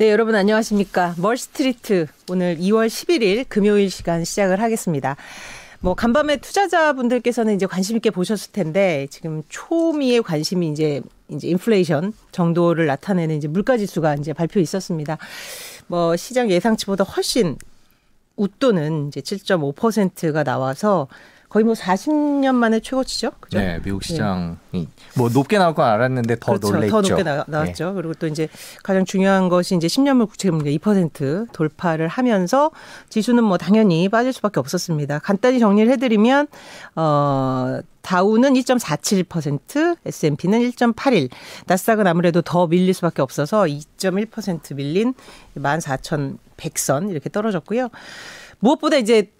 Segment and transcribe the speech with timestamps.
[0.00, 1.14] 네, 여러분 안녕하십니까.
[1.18, 5.14] 멀스트리트 오늘 2월 11일 금요일 시간 시작을 하겠습니다.
[5.80, 12.86] 뭐 간밤에 투자자분들께서는 이제 관심 있게 보셨을 텐데 지금 초미의 관심이 이제 이제 인플레이션 정도를
[12.86, 15.18] 나타내는 이제 물가 지수가 이제 발표 있었습니다.
[15.86, 17.58] 뭐 시장 예상치보다 훨씬
[18.36, 21.08] 웃도는 이제 7.5%가 나와서
[21.50, 23.32] 거의 뭐 40년 만에 최고치죠.
[23.40, 23.58] 그죠?
[23.58, 24.86] 네, 미국 시장이 네.
[25.16, 26.70] 뭐 높게 나올 건 알았는데 더 그렇죠.
[26.70, 26.90] 놀랬죠.
[26.90, 27.92] 더 높게 나, 왔죠 네.
[27.94, 28.48] 그리고 또 이제
[28.84, 32.70] 가장 중요한 것이 이제 10년물 국채금리가 2% 돌파를 하면서
[33.08, 35.18] 지수는 뭐 당연히 빠질 수밖에 없었습니다.
[35.18, 36.46] 간단히 정리를 해드리면
[36.96, 37.80] 어.
[38.02, 41.28] 다우는 2.47%, S&P는 1.81,
[41.66, 45.12] 나스닥은 아무래도 더 밀릴 수밖에 없어서 2.1% 밀린
[45.54, 47.90] 14,100선 이렇게 떨어졌고요.
[48.60, 49.30] 무엇보다 이제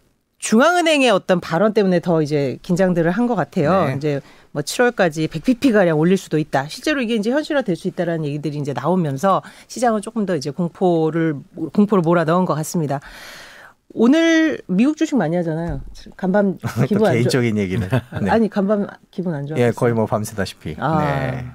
[0.41, 3.85] 중앙은행의 어떤 발언 때문에 더 이제 긴장들을 한 것 같아요.
[3.87, 3.95] 네.
[3.97, 4.21] 이제
[4.53, 6.67] 뭐 7월까지 100bp 가량 올릴 수도 있다.
[6.67, 11.37] 실제로 이게 이제 현실화 될 수 있다라는 얘기들이 이제 나오면서 시장은 조금 더 이제 공포를
[11.75, 13.01] 공포를 몰아 넣은 것 같습니다.
[13.93, 15.83] 오늘 미국 주식 많이 하잖아요.
[16.17, 16.57] 간밤
[16.89, 17.87] 기분 안 개인적인 얘기는
[18.23, 18.31] 네.
[18.31, 19.59] 아니 간밤 기분 안 좋아.
[19.59, 20.77] 예, 거의 뭐 밤새다시피.
[20.81, 21.05] 아.
[21.05, 21.47] 네.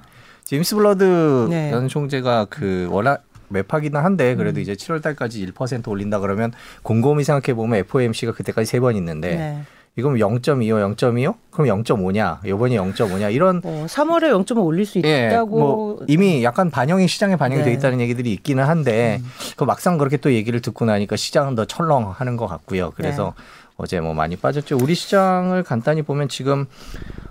[0.44, 1.70] 제임스 블러드 네.
[1.72, 4.62] 전 총재가 그 워낙 매파기는 한데 그래도 음.
[4.62, 6.52] 이제 7월 달까지 1% 올린다 그러면
[6.82, 9.62] 곰곰이 생각해 보면 FOMC가 그때까지 세 번 있는데 네.
[9.98, 11.34] 이건 0.25, 0.25?
[11.50, 12.44] 그럼 0.5냐?
[12.46, 13.32] 이번이 0.5냐?
[13.32, 17.70] 이런 어, 3월에 0.5 올릴 수 예, 있다고 뭐 이미 약간 반영이 시장에 반영이 네.
[17.70, 19.26] 돼 있다는 얘기들이 있기는 한데 음.
[19.56, 22.92] 그 막상 그렇게 또 얘기를 듣고 나니까 시장은 더 철렁하는 것 같고요.
[22.94, 23.42] 그래서 네.
[23.76, 24.78] 어제 뭐 많이 빠졌죠.
[24.80, 26.66] 우리 시장을 간단히 보면 지금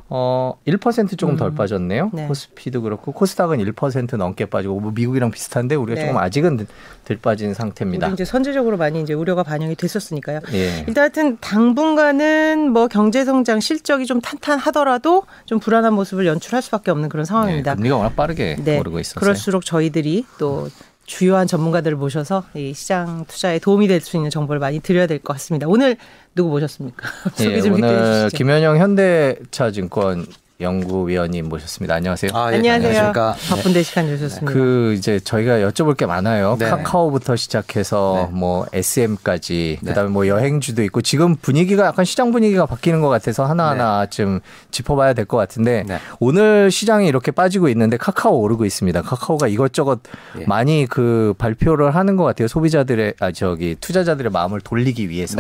[0.08, 1.56] 어, 1% 조금 덜 음.
[1.56, 2.12] 빠졌네요.
[2.14, 2.28] 네.
[2.28, 6.06] 코스피도 그렇고 코스닥은 1% 넘게 빠지고 뭐 미국이랑 비슷한데 우리가 네.
[6.06, 6.68] 조금 아직은
[7.06, 8.10] 덜 빠진 상태입니다.
[8.10, 10.42] 이제 선제적으로 많이 이제 우려가 반영이 됐었으니까요.
[10.54, 10.86] 예.
[10.88, 17.10] 일단 하여튼 당분간은 뭐 경제 성장 실적이 좀 탄탄하더라도 좀 불안한 모습을 연출할 수밖에 없는
[17.10, 17.72] 그런 상황입니다.
[17.72, 18.78] 네, 금리가 워낙 빠르게 네.
[18.78, 20.70] 오르고 있어서 그럴수록 저희들이 또
[21.06, 25.34] 주요한 전문가들을 모셔서 이 시장 투자에 도움이 될 수 있는 정보를 많이 드려야 될 것
[25.34, 25.68] 같습니다.
[25.68, 25.98] 오늘
[26.36, 27.08] 누구 모셨습니까?
[27.42, 30.26] 예, 오늘 김현영 현대차증권
[30.62, 31.96] 연구위원님 모셨습니다.
[31.96, 32.32] 안녕하세요.
[32.34, 33.12] 아, 예, 안녕하세요.
[33.12, 34.54] 바쁜데 시간 주셨습니다.
[34.54, 36.56] 그 이제 저희가 여쭤볼 게 많아요.
[36.58, 36.70] 네.
[36.70, 38.38] 카카오부터 시작해서 네.
[38.38, 39.90] 뭐 SM까지 네.
[39.90, 44.10] 그다음에 뭐 여행주도 있고 지금 분위기가 약간 시장 분위기가 바뀌는 것 같아서 하나하나 네.
[44.10, 44.40] 좀
[44.72, 45.98] 짚어봐야 될 것 같은데 네.
[46.20, 49.02] 오늘 시장이 이렇게 빠지고 있는데 카카오 오르고 있습니다.
[49.02, 50.02] 카카오가 이것저것
[50.40, 50.46] 예.
[50.46, 52.48] 많이 그 발표를 하는 것 같아요.
[52.48, 55.36] 소비자들의 아 저기 투자자들의 마음을 돌리기 위해서.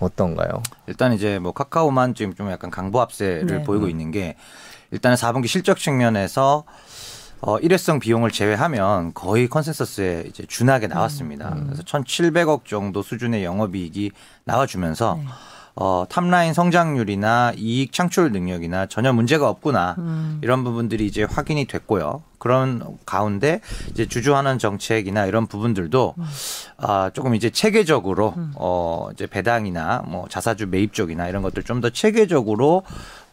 [0.00, 0.62] 어떤가요?
[0.86, 3.62] 일단 이제 뭐 카카오만 지금 좀 약간 강보합세를 네.
[3.62, 4.36] 보이고 있는 게
[4.92, 6.64] 일단은 4분기 실적 측면에서
[7.40, 11.54] 어, 일회성 비용을 제외하면 거의 컨센서스에 이제 준하게 나왔습니다.
[11.56, 11.64] 음.
[11.66, 14.12] 그래서 1,700억 정도 수준의 영업이익이
[14.44, 15.26] 나와주면서 네.
[15.74, 20.38] 어, 탑라인 성장률이나 이익 창출 능력이나 전혀 문제가 없구나 음.
[20.42, 22.22] 이런 부분들이 이제 확인이 됐고요.
[22.38, 23.60] 그런 가운데
[23.90, 26.24] 이제 주주환원 정책이나 이런 부분들도 음.
[26.76, 28.52] 아, 조금 이제 체계적으로 음.
[28.56, 32.84] 어, 이제 배당이나 뭐 자사주 매입 쪽이나 이런 것들 좀 더 체계적으로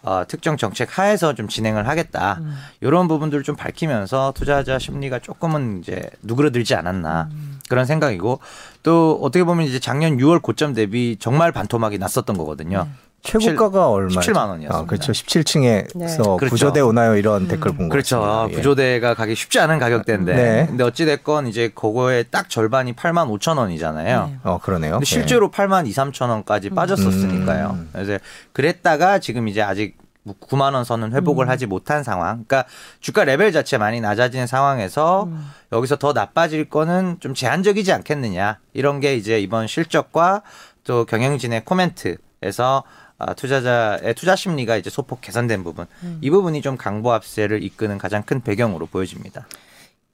[0.01, 2.37] 어, 특정 정책 하에서 좀 진행을 하겠다.
[2.39, 2.55] 음.
[2.81, 7.59] 이런 부분들을 좀 밝히면서 투자자 심리가 조금은 이제 누그러들지 않았나 음.
[7.69, 8.39] 그런 생각이고
[8.83, 12.83] 또 어떻게 보면 이제 작년 6월 고점 대비 정말 반토막이 났었던 거거든요.
[12.85, 13.08] 네.
[13.22, 14.22] 최고가가 얼마?
[14.22, 14.78] 17만 원이었습니다.
[14.78, 15.12] 아, 그렇죠.
[15.12, 16.18] 17층에서 네.
[16.18, 16.38] 그렇죠.
[16.50, 17.47] 구조대 오나요 이런 음.
[17.47, 17.94] 댓글 본 거.
[17.94, 18.47] 그렇죠.
[18.52, 18.56] 예.
[18.56, 20.34] 구조대가 가기 쉽지 않은 가격대인데.
[20.34, 20.66] 네.
[20.68, 24.28] 근데 어찌 됐건 이제 그거의 딱 절반이 8만 5천 원이잖아요.
[24.28, 24.40] 네.
[24.44, 24.94] 어, 그러네요.
[24.94, 25.57] 근데 실제로 네.
[25.57, 26.75] 8만 2, 3천 원까지 음.
[26.75, 27.72] 빠졌었으니까요.
[27.72, 27.90] 음.
[27.91, 28.19] 그래서
[28.53, 29.97] 그랬다가 지금 이제 아직
[30.41, 31.50] 9만 원 선은 회복을 음.
[31.50, 32.44] 하지 못한 상황.
[32.46, 32.66] 그러니까
[33.00, 35.50] 주가 레벨 자체 많이 낮아진 상황에서 음.
[35.72, 38.59] 여기서 더 나빠질 거는 좀 제한적이지 않겠느냐.
[38.74, 40.41] 이런 게 이제 이번 실적과
[40.84, 42.84] 또 경영진의 코멘트에서
[43.19, 45.85] 아, 투자자의 투자 심리가 이제 소폭 개선된 부분.
[46.03, 46.18] 음.
[46.22, 49.46] 이 부분이 좀 강보합세를 이끄는 가장 큰 배경으로 보여집니다.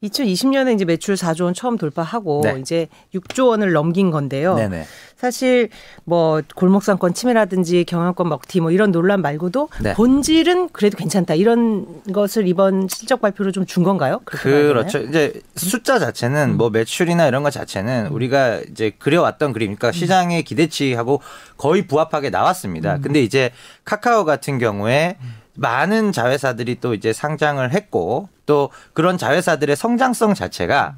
[0.07, 2.57] 2020년에 이제 매출 4조 원 처음 돌파하고 네.
[2.59, 4.55] 이제 6조 원을 넘긴 건데요.
[4.55, 4.85] 네네.
[5.17, 5.69] 사실
[6.03, 9.93] 뭐 골목상권 침해라든지 경영권 먹튀 뭐 이런 논란 말고도 네.
[9.93, 14.21] 본질은 그래도 괜찮다 이런 것을 이번 실적 발표로 좀 준 건가요?
[14.25, 14.99] 그렇죠.
[14.99, 16.57] 이제 숫자 자체는 음.
[16.57, 18.13] 뭐 매출이나 이런 것 자체는 음.
[18.13, 19.91] 우리가 이제 그려왔던 그림, 그러니까 음.
[19.91, 21.21] 시장의 기대치하고
[21.57, 22.95] 거의 부합하게 나왔습니다.
[22.95, 23.01] 음.
[23.01, 23.51] 근데 이제
[23.83, 25.44] 카카오 같은 경우에 음.
[25.55, 30.95] 많은 자회사들이 또 이제 상장을 했고 또 그런 자회사들의 성장성 자체가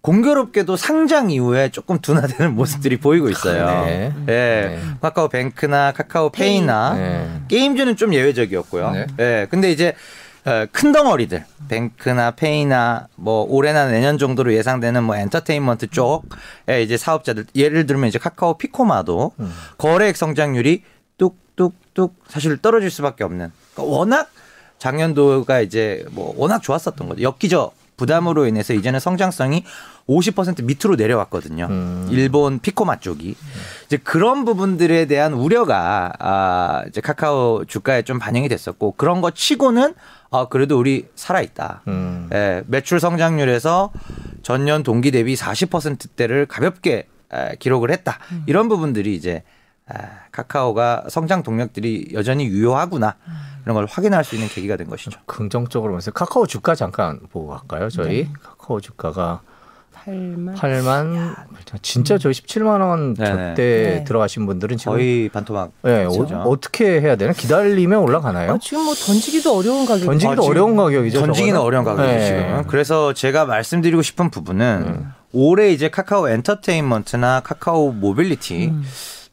[0.00, 3.00] 공교롭게도 상장 이후에 조금 둔화되는 모습들이 음.
[3.00, 3.84] 보이고 있어요.
[3.84, 4.12] 네.
[4.24, 4.24] 네.
[4.26, 4.80] 네.
[5.00, 7.40] 카카오 뱅크나 카카오 페이나 네.
[7.48, 8.90] 게임즈는 좀 예외적이었고요.
[8.92, 9.06] 네.
[9.16, 9.46] 네.
[9.50, 9.94] 근데 이제
[10.44, 17.44] 어, 큰 덩어리들 뱅크나 페이나 뭐 올해나 내년 정도로 예상되는 뭐 엔터테인먼트 쪽에 이제 사업자들
[17.54, 19.52] 예를 들면 이제 카카오 피코마도 음.
[19.76, 20.84] 거래액 성장률이
[21.18, 24.30] 뚝뚝뚝 사실 떨어질 수밖에 없는 그러니까 워낙
[24.78, 27.22] 작년도가 이제 뭐 워낙 좋았었던 거죠.
[27.22, 29.64] 역기저 부담으로 인해서 이제는 성장성이
[30.08, 31.66] 50% 밑으로 내려왔거든요.
[31.68, 32.08] 음.
[32.10, 33.34] 일본 피코마 쪽이
[33.86, 39.94] 이제 그런 부분들에 대한 우려가 아 이제 카카오 주가에 좀 반영이 됐었고 그런 거 치고는
[40.30, 41.82] 아 그래도 우리 살아 있다.
[41.88, 42.28] 음.
[42.32, 43.90] 예, 매출 성장률에서
[44.42, 48.18] 전년 동기 대비 40%대를 가볍게 에, 기록을 했다.
[48.30, 48.44] 음.
[48.46, 49.42] 이런 부분들이 이제 에,
[50.32, 53.16] 카카오가 성장 동력들이 여전히 유효하구나.
[53.64, 55.20] 이런 걸 확인할 수 있는 계기가 된 것이죠.
[55.26, 57.90] 긍정적으로 보면서 카카오 주가 잠깐 보고 갈까요?
[57.90, 58.32] 저희 네.
[58.42, 59.40] 카카오 주가가
[60.06, 60.54] 8만.
[60.54, 61.34] 8만.
[61.82, 64.04] 진짜 저희 17만 원 저때 네.
[64.06, 65.72] 들어가신 분들은 지금 거의 반토막.
[65.82, 67.32] 네, 어, 떻게 해야 되나?
[67.32, 68.52] 기다리면 올라가나요?
[68.52, 70.06] 아, 지금 뭐 던지기도 어려운 가격.
[70.06, 71.20] 던지기도 아, 어려운 가격이죠.
[71.20, 71.66] 던지기는 저거는?
[71.66, 72.26] 어려운 가격이죠 네.
[72.26, 72.64] 지금.
[72.68, 75.12] 그래서 제가 말씀드리고 싶은 부분은 음.
[75.32, 78.82] 올해 이제 카카오 엔터테인먼트나 카카오 모빌리티 음.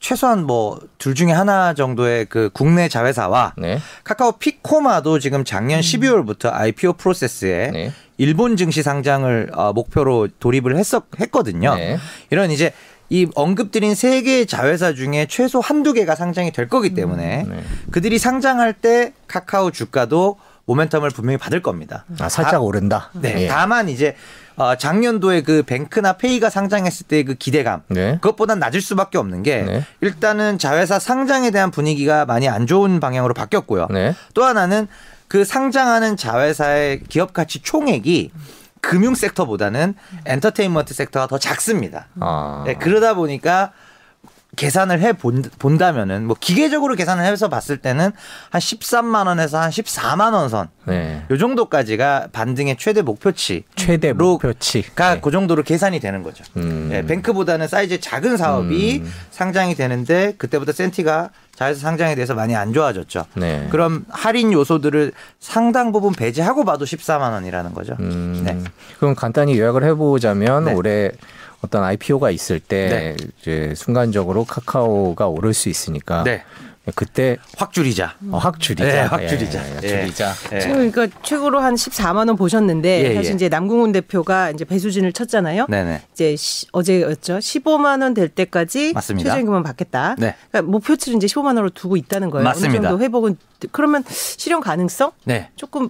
[0.05, 3.79] 최소한 뭐 둘 중에 하나 정도의 그 국내 자회사와 네.
[4.03, 5.81] 카카오 피코마도 지금 작년 음.
[5.81, 7.91] 12월부터 IPO 프로세스에 네.
[8.17, 11.73] 일본 증시 상장을 어, 목표로 돌입을 했었 했거든요.
[11.73, 11.97] 네.
[12.29, 12.71] 이런 이제
[13.09, 17.49] 이 언급드린 세 개의 자회사 중에 최소 한두 개가 상장이 될 거기 때문에 음.
[17.49, 17.63] 네.
[17.91, 20.37] 그들이 상장할 때 카카오 주가도
[20.67, 22.05] 모멘텀을 분명히 받을 겁니다.
[22.19, 23.09] 아, 살짝 다, 오른다.
[23.13, 23.43] 네.
[23.43, 23.47] 예.
[23.47, 24.15] 다만 이제
[24.57, 28.15] 어, 작년도에 그 뱅크나 페이가 상장했을 때 그 기대감 네.
[28.15, 29.83] 그것보단 낮을 수밖에 없는 게 네.
[30.01, 33.87] 일단은 자회사 상장에 대한 분위기가 많이 안 좋은 방향으로 바뀌었고요.
[33.89, 34.13] 네.
[34.33, 34.87] 또 하나는
[35.27, 38.31] 그 상장하는 자회사의 기업 가치 총액이
[38.81, 42.07] 금융 섹터보다는 엔터테인먼트 섹터가 더 작습니다.
[42.19, 42.63] 아.
[42.67, 43.71] 네, 그러다 보니까
[44.55, 48.11] 계산을 해 본 다면은 뭐 기계적으로 계산을 해서 봤을 때는
[48.49, 50.67] 한 13만 원에서 한 14만 원 선.
[50.85, 51.23] 네.
[51.29, 53.63] 요 정도까지가 반등의 최대 목표치.
[53.75, 55.21] 최대 목표치가 네.
[55.21, 56.43] 그 정도로 계산이 되는 거죠.
[56.57, 56.87] 음.
[56.91, 59.11] 네, 뱅크보다는 사이즈 작은 사업이 음.
[59.31, 63.25] 상장이 되는데 그때부터 senti가 자회사 상장에 대해서 많이 안 좋아졌죠.
[63.35, 63.67] 네.
[63.71, 67.95] 그럼 할인 요소들을 상당 부분 배제하고 봐도 14만 원이라는 거죠.
[67.99, 68.41] 음.
[68.45, 68.59] 네.
[68.99, 70.73] 그럼 간단히 요약을 해보자면 네.
[70.73, 71.11] 올해
[71.65, 73.27] 어떤 IPO가 있을 때 네.
[73.41, 76.43] 이제 순간적으로 카카오가 오를 수 있으니까 네.
[76.93, 78.13] 그때 확 줄이자.
[78.29, 78.85] 어, 확 줄이자.
[78.85, 79.59] 네, 확 줄이자.
[79.59, 80.33] 예, 예, 줄이자.
[80.53, 80.59] 예.
[80.59, 83.35] 지금 그러니까 최고로 한 14만 원 보셨는데 예, 사실 예.
[83.35, 85.65] 이제 남궁훈 대표가 이제 배수진을 쳤잖아요.
[85.67, 86.03] 네네.
[86.13, 87.39] 이제 시, 어제였죠.
[87.39, 89.31] 15만 원 될 때까지 맞습니다.
[89.31, 90.15] 최저임금은 받겠다.
[90.19, 90.35] 네.
[90.51, 92.43] 그러니까 목표치를 이제 15만 원으로 두고 있다는 거예요.
[92.43, 92.77] 맞습니다.
[92.77, 93.37] 어느 정도 회복은
[93.71, 95.11] 그러면 실현 가능성?
[95.23, 95.49] 네.
[95.55, 95.89] 조금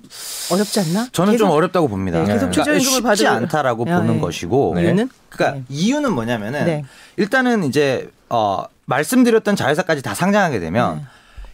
[0.50, 1.10] 어렵지 않나?
[1.12, 2.20] 저는 계속, 좀 어렵다고 봅니다.
[2.20, 4.20] 네, 계속 그러니까 최저임금을 그러니까 쉽지 않다라고 야, 보는 네.
[4.22, 5.10] 것이고 이유는?
[5.36, 5.66] 그러니까 네.
[5.70, 6.86] 이유는 뭐냐면은 네.
[7.18, 11.04] 일단은 이제 어 말씀드렸던 자회사까지 다 상장하게 되면 네.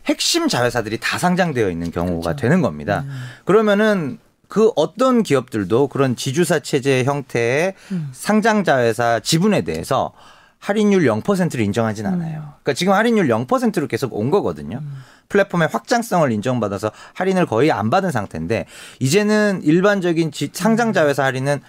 [0.06, 2.42] 핵심 자회사들이 다 상장되어 있는 경우가 그렇죠.
[2.42, 3.04] 되는 겁니다.
[3.06, 3.24] 음.
[3.46, 8.10] 그러면은 그 어떤 기업들도 그런 지주사 체제 형태의 음.
[8.12, 10.12] 상장 자회사 지분에 대해서
[10.60, 12.14] 할인율 0%를 인정하진 음.
[12.14, 12.54] 않아요.
[12.62, 14.80] 그러니까 지금 할인율 0%로 계속 온 거거든요.
[14.80, 15.04] 음.
[15.30, 18.66] 플랫폼의 확장성을 인정받아서 할인을 거의 안 받은 상태인데
[19.00, 21.62] 이제는 일반적인 상장 자회사 할인은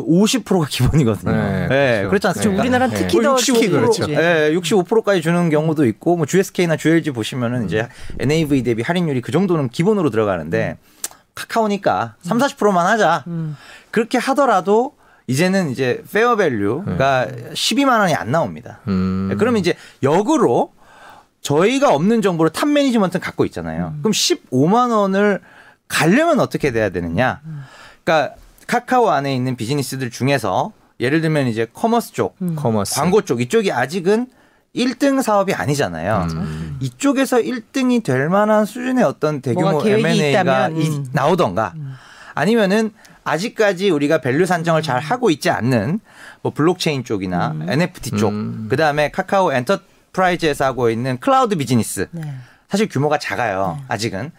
[0.00, 1.32] 거의 50%가 기본이거든요.
[1.32, 2.08] 네, 네 그렇죠.
[2.08, 2.62] 그렇지 않습니까?
[2.62, 2.96] 우리나라 네.
[2.96, 4.06] 특히 더 65%, 그렇죠.
[4.06, 7.66] 네, 65%까지 주는 경우도 있고 뭐 GSK나 GLG 보시면은 음.
[7.66, 7.88] 이제
[8.18, 10.96] NAV 대비 할인율이 그 정도는 기본으로 들어가는데 음.
[11.34, 13.24] 카카오니까 3, 40%만 하자.
[13.26, 13.56] 음.
[13.90, 14.96] 그렇게 하더라도
[15.26, 17.50] 이제는 이제 fair value가 음.
[17.52, 18.80] 12만 원이 안 나옵니다.
[18.88, 19.34] 음.
[19.38, 20.72] 그러면 이제 역으로
[21.42, 23.94] 저희가 없는 정보를 top management는 갖고 있잖아요.
[23.94, 23.98] 음.
[24.02, 25.40] 그럼 15만 원을
[25.88, 27.40] 가려면 어떻게 돼야 되느냐?
[27.44, 27.62] 음.
[28.02, 28.34] 그러니까
[28.66, 32.56] 카카오 안에 있는 비즈니스들 중에서 예를 들면 이제 commerce 쪽, 음.
[32.56, 34.28] 광고 쪽 이쪽이 아직은
[34.74, 36.26] 1등 사업이 아니잖아요.
[36.32, 36.76] 음.
[36.80, 41.06] 이쪽에서 1등이 될 만한 수준의 어떤 대규모 M&A가 음.
[41.12, 41.94] 나오던가 음.
[42.34, 42.92] 아니면은
[43.24, 46.00] 아직까지 우리가 value 산정을 잘 하고 있지 않는
[46.42, 47.68] 뭐 블록체인 쪽이나 음.
[47.68, 48.66] NFT 쪽, 음.
[48.70, 52.06] 그 다음에 카카오 엔터프라이즈에서 하고 있는 클라우드 비즈니스.
[52.12, 52.34] 네.
[52.68, 53.78] 사실 규모가 작아요.
[53.78, 53.84] 네.
[53.88, 54.30] 아직은.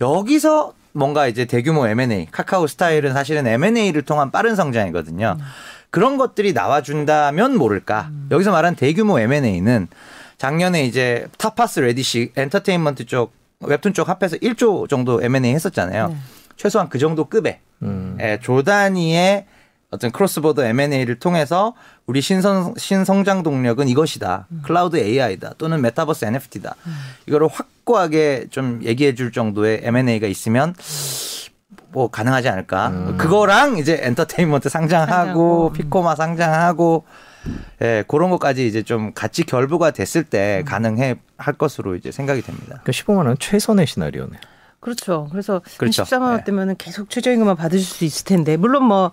[0.00, 5.36] 여기서 뭔가 이제 대규모 M&A, 카카오 스타일은 사실은 M&A를 통한 빠른 성장이거든요.
[5.38, 5.44] 음.
[5.90, 8.08] 그런 것들이 나와준다면 모를까.
[8.10, 8.28] 음.
[8.30, 9.88] 여기서 말한 대규모 M&A는
[10.38, 16.08] 작년에 이제 타파스 래디쉬 엔터테인먼트 쪽 웹툰 쪽 합해서 1조 정도 M&A 했었잖아요.
[16.08, 16.16] 네.
[16.56, 18.16] 최소한 그 정도 급의 음.
[18.20, 19.46] 예, 조단위의
[19.94, 21.74] 어떤 cross-border M&A를 통해서
[22.06, 24.46] 우리 신성, 신성장 동력은 이것이다.
[24.50, 24.62] 음.
[24.64, 25.54] 클라우드 AI다.
[25.58, 26.74] 또는 메타버스 NFT다.
[26.86, 26.92] 음.
[27.26, 30.74] 이거를 확고하게 좀 얘기해 줄 정도의 M&A가 있으면
[31.90, 32.88] 뭐 가능하지 않을까.
[32.88, 33.18] 음.
[33.18, 35.72] 그거랑 이제 엔터테인먼트 상장하고, 상장하고.
[35.72, 37.04] 피코마 상장하고
[37.82, 40.64] 예, 그런 것까지 이제 좀 같이 결부가 됐을 때 음.
[40.64, 42.80] 가능해 할 것으로 이제 생각이 됩니다.
[42.82, 44.40] 그러니까 15만 원 최선의 시나리오네요.
[44.84, 45.28] 그렇죠.
[45.30, 46.02] 그래서 그렇죠.
[46.02, 46.84] 14만 원대면은 네.
[46.84, 49.12] 계속 최저임금만 받으실 수 있을 텐데 물론 뭐,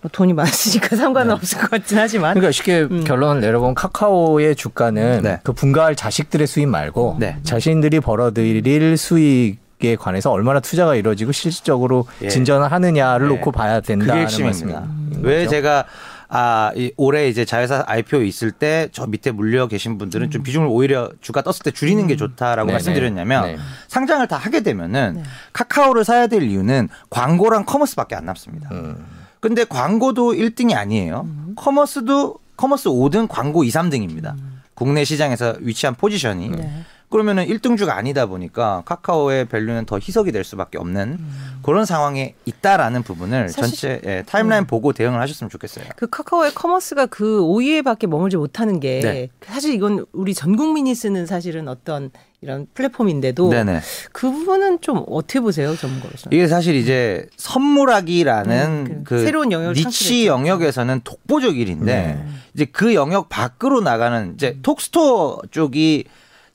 [0.00, 1.34] 뭐 돈이 많으시니까 상관은 네.
[1.34, 3.02] 없을 것 같긴 하지만 그러니까 쉽게 음.
[3.02, 5.40] 결론을 내려보면 카카오의 주가는 네.
[5.42, 7.36] 그 분가할 자식들의 수입 말고 네.
[7.42, 12.28] 자신들이 벌어들일 수익 에 관해서 얼마나 투자가 이루어지고 실질적으로 예.
[12.28, 13.34] 진전을 하느냐를 예.
[13.36, 14.80] 놓고 봐야 된다는 말씀입니다.
[14.80, 15.20] 음.
[15.22, 15.86] 왜 제가
[16.32, 20.30] 아, 이 올해 이제 자회사 IPO 있을 때 저 밑에 물려 계신 분들은 음.
[20.30, 22.18] 좀 비중을 오히려 주가 떴을 때 줄이는 게 음.
[22.18, 23.58] 좋다라고 네 말씀드렸냐면 네.
[23.88, 25.22] 상장을 다 하게 되면은 네.
[25.52, 28.68] 카카오를 사야 될 이유는 광고랑 commerce밖에 안 남습니다.
[28.72, 29.04] 음.
[29.40, 31.22] 근데 광고도 1등이 아니에요.
[31.26, 31.52] 음.
[31.56, 34.34] commerce도 commerce 5등, 광고 2, 3등입니다.
[34.34, 34.60] 음.
[34.74, 36.50] 국내 시장에서 위치한 포지션이.
[36.50, 36.84] 네.
[37.10, 41.60] 그러면은 1등주가 아니다 보니까 카카오의 value는 더 희석이 될 수밖에 없는 음.
[41.62, 44.66] 그런 상황에 있다라는 부분을 전체 예, timeline 음.
[44.66, 45.86] 보고 대응을 하셨으면 좋겠어요.
[45.96, 49.28] 그 카카오의 commerce가 그 5위에밖에 머물지 못하는 게 네.
[49.44, 52.10] 사실 이건 우리 전 국민이 쓰는 사실은 어떤
[52.42, 53.80] 이런 플랫폼인데도 네네.
[54.12, 56.30] 그 부분은 좀 어떻게 보세요, 전문가로서?
[56.32, 62.24] 이게 사실 이제 선물하기라는 음, 그, 그 새로운 영역 niche 영역에서는 독보적 일인데 네.
[62.54, 66.04] 이제 그 영역 밖으로 나가는 이제 톡스토어 쪽이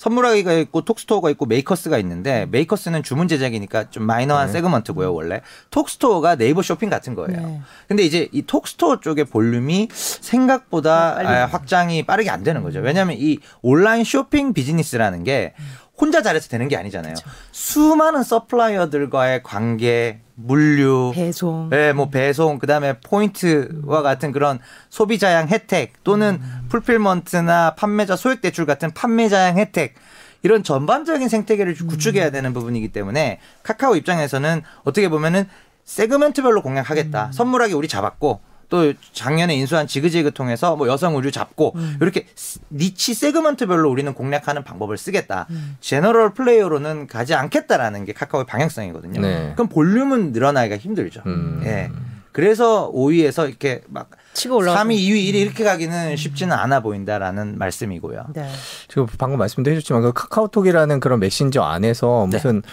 [0.05, 4.53] 선물하기가 있고 톡스토어가 있고 메이커스가 있는데 메이커스는 주문 제작이니까 좀 마이너한 네.
[4.53, 7.41] segment고요 원래 톡스토어가 네이버 쇼핑 같은 거예요.
[7.41, 7.61] 네.
[7.87, 12.79] 근데 이제 이 톡스토어 쪽의 볼륨이 생각보다 아, 확장이 빠르게 안 되는 거죠.
[12.81, 15.55] 왜냐하면 이 온라인 쇼핑 비즈니스라는 게
[15.97, 17.13] 혼자 잘해서 되는 게 아니잖아요.
[17.13, 17.29] 그렇죠.
[17.51, 26.39] 수많은 supplier들과의 관계, 물류, 배송, 네, 뭐 배송, 그다음에 포인트와 같은 그런 소비자향 혜택 또는
[26.41, 26.65] 음.
[26.69, 29.95] fulfillment나 판매자 소액 대출 같은 판매자향 혜택
[30.43, 31.87] 이런 전반적인 생태계를 음.
[31.87, 35.47] 구축해야 되는 부분이기 때문에 카카오 입장에서는 어떻게 보면은
[35.85, 37.27] segment별로 공략하겠다.
[37.27, 37.31] 음.
[37.31, 41.97] 선물하기 우리 잡았고 또 작년에 인수한 지그재그 통해서 뭐 여성 의류 잡고 음.
[42.01, 42.27] 이렇게
[42.71, 45.47] 니치 세그먼트별로 우리는 공략하는 방법을 쓰겠다.
[45.49, 45.77] 음.
[45.79, 49.21] 제너럴 플레이어로는 가지 않겠다라는 게 카카오의 방향성이거든요.
[49.21, 49.53] 네.
[49.55, 51.21] 그럼 볼륨은 늘어나기가 힘들죠.
[51.25, 51.61] 음.
[51.65, 51.91] 예.
[52.35, 58.25] 그래서 5위에서 이렇게 막 치고 올라 3위, 2위, 1위 이렇게 가기는 쉽지는 않아 보인다라는 말씀이고요.
[58.33, 58.49] 네.
[58.89, 62.35] 지금 방금 말씀도 해줬지만 그 카카오톡이라는 그런 메신저 안에서 네.
[62.35, 62.67] 무슨 네.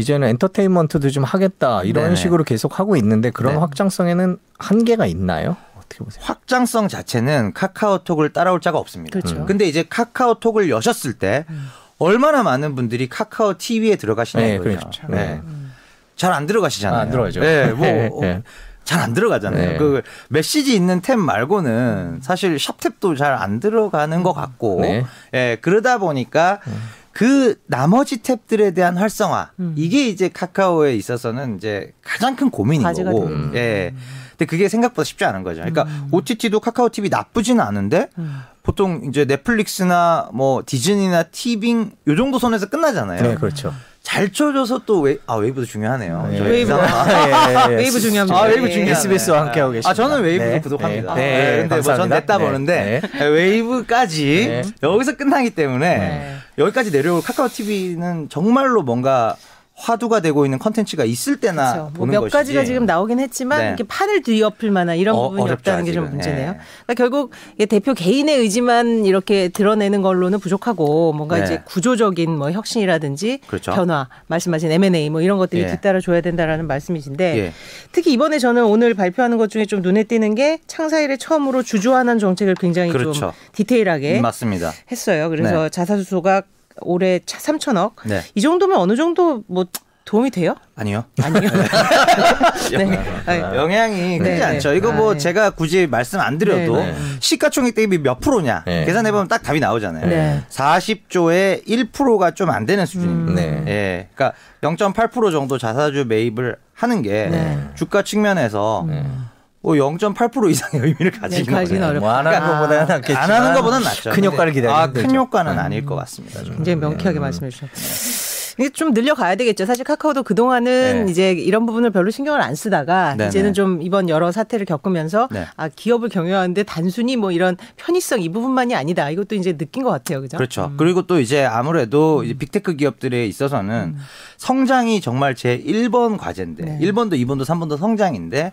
[0.00, 3.60] 이제는 엔터테인먼트도 좀 하겠다 이런 네 식으로 계속 하고 있는데 그런 네.
[3.60, 5.56] 확장성에는 한계가 있나요?
[5.76, 6.24] 어떻게 보세요?
[6.24, 9.18] 확장성 자체는 카카오톡을 따라올 자가 없습니다.
[9.18, 9.36] 그렇죠.
[9.36, 9.46] 음.
[9.46, 11.68] 근데 이제 카카오톡을 여셨을 때 음.
[11.98, 14.70] 얼마나 많은 분들이 카카오 TV에 들어가시냐 네, 이거죠.
[14.78, 15.02] 그렇죠.
[15.08, 15.40] 네.
[15.44, 15.72] 음.
[16.16, 16.98] 잘안 들어가시잖아요.
[16.98, 17.40] 아, 안 들어가죠.
[17.40, 17.86] 네, 뭐
[18.20, 18.34] 네.
[18.36, 18.42] 어,
[18.84, 19.70] 잘안 들어가잖아요.
[19.72, 19.76] 네.
[19.78, 25.04] 그 메시지 있는 탭 말고는 사실 샵탭도 잘 안 들어가는 것 같고, 네.
[25.34, 26.82] 예, 그러다 보니까 음.
[27.20, 29.74] 그 나머지 탭들에 대한 활성화 음.
[29.76, 33.26] 이게 이제 카카오에 있어서는 이제 가장 큰 고민인 거고.
[33.26, 33.52] 음.
[33.54, 33.92] 예.
[34.30, 35.56] 근데 그게 생각보다 쉽지 않은 거죠.
[35.60, 36.08] 그러니까 음.
[36.12, 38.40] OTT도 카카오 TV 나쁘지는 않은데 음.
[38.62, 43.22] 보통 이제 넷플릭스나 뭐 디즈니나 티빙 요 정도 선에서 끝나잖아요.
[43.22, 43.74] 네, 그렇죠.
[44.02, 46.28] 잘 쳐줘서 또 웨이, 아 웨이브도 중요하네요.
[46.32, 46.40] 네.
[46.40, 48.38] 웨이브 아, 예, 예, 웨이브 중요합니다.
[48.38, 48.90] 아 웨이브 중요.
[48.92, 49.90] SBS와 함께 하고 계십니다.
[49.90, 50.60] 아 저는 웨이브도 네.
[50.60, 51.14] 구독합니다.
[51.14, 51.20] 네.
[51.22, 51.56] 네.
[51.68, 52.44] 근데 뭐 전 넷 다 네.
[52.44, 53.24] 보는데 네.
[53.26, 54.62] 웨이브까지 네.
[54.82, 59.36] 여기서 끝나기 때문에 여기까지 내려올 카카오 TV는 정말로 뭔가
[59.80, 61.92] 화두가 되고 있는 컨텐츠가 있을 때나 그렇죠.
[61.94, 63.68] 보는 뭐몇 가지가 지금 나오긴 했지만 네.
[63.68, 66.52] 이렇게 판을 뒤엎을 만한 이런 어, 부분이 없다는 게 좀 문제네요.
[66.52, 66.58] 네.
[66.86, 67.32] 그러니까 결국
[67.68, 71.44] 대표 개인의 의지만 이렇게 드러내는 걸로는 부족하고 뭔가 네.
[71.44, 73.72] 이제 구조적인 뭐 혁신이라든지 그렇죠.
[73.72, 75.66] 변화, 말씀하신 M&A 뭐 이런 것들이 예.
[75.66, 77.52] 뒤따라 줘야 된다라는 말씀이신데 예.
[77.92, 82.18] 특히 이번에 저는 오늘 발표하는 것 중에 좀 눈에 띄는 게 창사 일에 처음으로 주주환원
[82.18, 83.12] 정책을 굉장히 그렇죠.
[83.12, 84.72] 좀 디테일하게 맞습니다.
[84.92, 85.28] 했어요.
[85.30, 85.68] 그래서 네.
[85.70, 86.42] 자사주소가
[86.82, 87.92] 올해 3천억.
[88.04, 88.22] 네.
[88.34, 89.64] 이 정도면 어느 정도 뭐
[90.04, 90.56] 도움이 돼요?
[90.74, 91.04] 아니요.
[91.22, 91.48] 아니요.
[92.76, 93.40] 네.
[93.54, 94.42] 영향이 크지 네.
[94.42, 94.72] 않죠.
[94.74, 95.18] 이거 뭐 아, 네.
[95.20, 96.96] 제가 굳이 말씀 안 드려도 네, 네.
[97.20, 98.84] 시가총액 대비 몇 프로냐 네.
[98.86, 100.06] 계산해 보면 딱 답이 나오잖아요.
[100.08, 100.42] 네.
[100.50, 103.42] 40조의 1%가 좀 안 되는 수준입니다.
[103.42, 103.64] 음.
[103.68, 104.08] 예.
[104.14, 107.30] 그러니까 0.8% 정도 자사주 매입을 하는 게
[107.76, 109.28] 주가 측면에서 음.
[109.62, 112.00] 뭐 0.8% 이상의 의미를 가지는 네, 거예요.
[112.00, 114.10] 뭐안 하는 것보다는 낫겠지만 안 하는 것보다는 낫죠.
[114.10, 115.58] 큰 효과를 기다리는 아, 큰 효과는 음.
[115.58, 116.42] 아닐 것 같습니다.
[116.42, 116.56] 좀.
[116.56, 117.22] 굉장히 명쾌하게 음.
[117.22, 118.30] 말씀해 주셨어요.
[118.58, 119.64] 이게 좀 늘려가야 되겠죠.
[119.64, 121.10] 사실 카카오도 그동안은 네.
[121.10, 123.28] 이제 이런 부분을 별로 신경을 안 쓰다가 네네.
[123.28, 125.46] 이제는 좀 이번 여러 사태를 겪으면서 네.
[125.56, 129.08] 아, 기업을 경영하는데 단순히 뭐 이런 편의성 이 부분만이 아니다.
[129.08, 130.20] 이것도 이제 느낀 것 같아요.
[130.20, 130.36] 그죠?
[130.36, 130.66] 그렇죠.
[130.66, 130.76] 음.
[130.76, 133.98] 그리고 또 이제 아무래도 이제 빅테크 기업들에 있어서는 음.
[134.36, 136.78] 성장이 정말 제 1번 과제인데 네.
[136.80, 138.52] 1번도 2번도 3번도 성장인데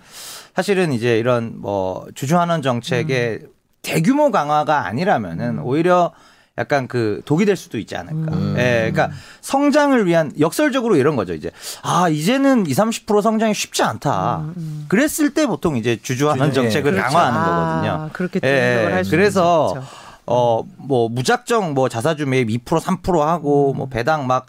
[0.58, 3.48] 사실은 이제 이런 뭐 주주환원 정책의 음.
[3.84, 5.64] 대규모 강화가 아니라면은 음.
[5.64, 6.14] 오히려
[6.58, 8.36] 약간 그 독이 될 수도 있지 않을까.
[8.36, 8.56] 음.
[8.58, 9.12] 예, 그러니까
[9.42, 11.36] 성장을 위한 역설적으로 이런 거죠.
[11.36, 11.52] 이제
[11.84, 14.38] 아 이제는 2, 30% 성장이 쉽지 않다.
[14.38, 14.86] 음, 음.
[14.88, 17.08] 그랬을 때 보통 이제 주주환원 정책을 그렇죠.
[17.08, 17.92] 강화하는 거거든요.
[17.92, 19.88] 아, 그렇게 예, 할 그래서 있죠.
[20.26, 23.78] 어뭐 무작정 뭐 자사주 매입 2% 3% 하고 음.
[23.78, 24.48] 뭐 배당 막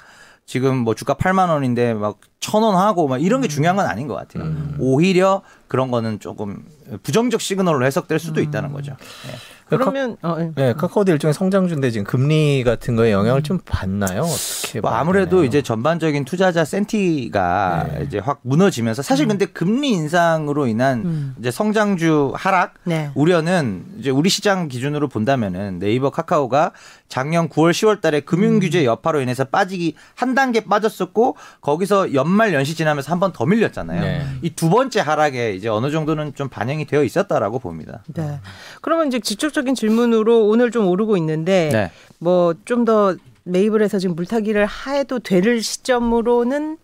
[0.49, 4.09] 지금 뭐 주가 8만 원인데 막 천 원 하고 막 이런 게 중요한 건 아닌
[4.09, 4.45] 것 같아요.
[4.45, 4.77] 음.
[4.79, 6.65] 오히려 그런 거는 조금
[7.03, 8.93] 부정적 시그널로 해석될 수도 있다는 거죠.
[9.27, 9.35] 네.
[9.69, 10.51] 그러면 카, 어, 예.
[10.55, 14.23] 네, 카카오도 일종의 성장주인데 지금 금리 같은 거에 영향을 좀 받나요?
[14.23, 14.81] 어떻게?
[14.81, 18.05] 뭐 아무래도 이제 전반적인 투자자 센티가 네.
[18.07, 19.29] 이제 확 무너지면서 사실 음.
[19.29, 21.35] 근데 금리 인상으로 인한 음.
[21.39, 23.11] 이제 성장주 하락 네.
[23.15, 26.73] 우려는 이제 우리 시장 기준으로 본다면은 네이버 카카오가
[27.09, 28.85] 작년 9월 10월 달에 금융 규제 음.
[28.87, 34.01] 여파로 인해서 빠지기 한 단계 빠졌었고 거기서 연말 연시 지나면서 한 번 더 밀렸잖아요.
[34.01, 34.27] 네.
[34.43, 38.03] 이두 번째 하락에 이제 어느 정도는 좀 반영이 되어 있었다라고 봅니다.
[38.15, 38.41] 네.
[38.81, 41.91] 그러면 이제 직접 적인 질문으로 오늘 좀 오르고 있는데 네.
[42.19, 46.79] 뭐좀 더 메이블에서 지금 물타기를 해도 될 시점으로는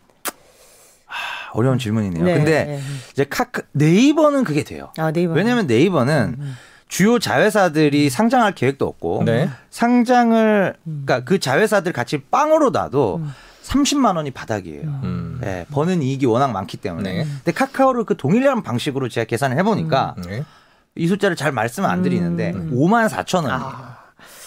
[1.52, 2.24] 어려운 질문이네요.
[2.24, 2.34] 네.
[2.34, 2.80] 근데 네.
[3.12, 4.90] 이제 카카 네이버는 그게 돼요.
[4.98, 5.34] 아, 네이버.
[5.34, 6.42] 왜냐하면 네이버는 음.
[6.42, 6.56] 음.
[6.88, 9.48] 주요 자회사들이 상장할 계획도 없고 네.
[9.70, 13.32] 상장을 그러니까 그 자회사들 같이 빵으로 놔도 음.
[13.62, 14.82] 30만 원이 바닥이에요.
[14.82, 15.38] 음.
[15.40, 17.12] 네, 버는 이익이 워낙 많기 때문에.
[17.12, 17.24] 네.
[17.24, 20.44] 근데 카카오를 그 동일한 방식으로 제가 계산을 해보니까 음.
[20.96, 21.02] 네.
[21.02, 22.70] 이 숫자를 잘 말씀 안 드리는데 음.
[22.74, 23.54] 5만 4천 원이에요.
[23.54, 23.94] 아.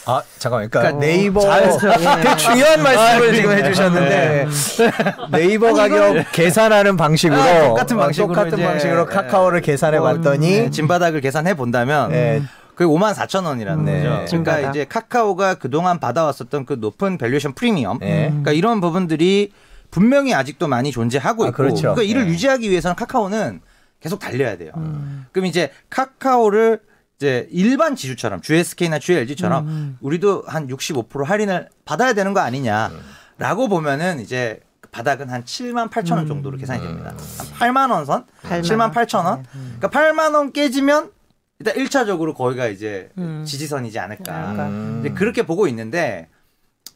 [0.09, 2.23] 아 잠깐만, 그러니까, 그러니까 네이버 예.
[2.23, 4.91] 되게 중요한 말씀을 아, 지금 해주셨는데 네.
[5.37, 6.25] 네이버 가격 이걸...
[6.31, 12.41] 계산하는 방식으로 아, 똑같은 방식으로, 똑같은 방식으로 카카오를 계산해 봤더니 네, 진바닥을 계산해 본다면 네.
[12.73, 14.03] 그게 5만 4천 원이라는 네.
[14.07, 14.41] 거죠.
[14.43, 18.27] 그러니까 이제 카카오가 그동안 받아왔었던 그 높은 valuation 프리미엄, 네.
[18.29, 19.51] 그러니까 이런 부분들이
[19.91, 21.81] 분명히 아직도 많이 존재하고 아, 있고, 아, 그렇죠.
[21.81, 22.31] 그러니까 이를 네.
[22.31, 23.59] 유지하기 위해서는 카카오는
[24.07, 24.71] 계속 달려야 돼요.
[24.77, 25.25] 음.
[25.33, 26.79] 그럼 이제 카카오를
[27.17, 29.97] 이제 일반 지주처럼 GSK나 GLG처럼 음.
[29.99, 34.61] 우리도 한 65% 할인을 받아야 되는 거 아니냐라고 보면은 이제
[34.91, 36.27] 바닥은 한 7만 8천 원 음.
[36.27, 37.13] 정도로 계산이 됩니다.
[37.53, 39.43] 한 8만 원 선, 8만 7만 8천 원.
[39.43, 39.75] 네, 네.
[39.77, 41.11] 그러니까 8만 원 깨지면
[41.59, 43.43] 일단 1차적으로 거기가 이제 음.
[43.45, 44.67] 지지선이지 않을까.
[44.67, 45.01] 음.
[45.01, 46.29] 이제 그렇게 보고 있는데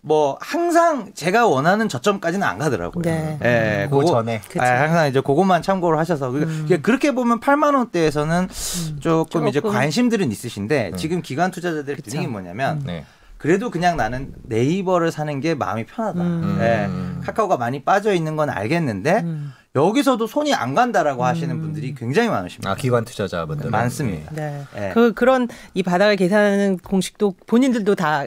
[0.02, 3.04] 뭐 항상 제가 원하는 저점까지는 안 가더라고요.
[3.04, 3.38] 네.
[3.44, 4.42] 예, 그 전에.
[4.58, 6.68] 아, 항상 이제 그것만 참고를 하셔서 음.
[6.82, 9.00] 그렇게 보면 8만 원대에서는 음.
[9.00, 10.98] 조금, 조금, 이제 관심들은 있으신데 음.
[10.98, 12.84] 지금 기관 투자자들의 분위기 뭐냐면 음.
[12.88, 13.06] 네.
[13.38, 16.22] 그래도 그냥 나는 네이버를 사는 게 마음이 편하다.
[16.22, 16.58] 음.
[16.62, 19.54] 예, 카카오가 많이 빠져 있는 건 알겠는데 음.
[19.74, 21.26] 여기서도 손이 안 간다라고 음.
[21.26, 22.72] 하시는 분들이 굉장히 많으십니다.
[22.72, 24.32] 아, 기관 투자자분들 많습니다.
[24.36, 24.66] 네.
[24.76, 24.92] 네.
[24.94, 28.26] 그 그런 이 바닥을 계산하는 공식도 본인들도 다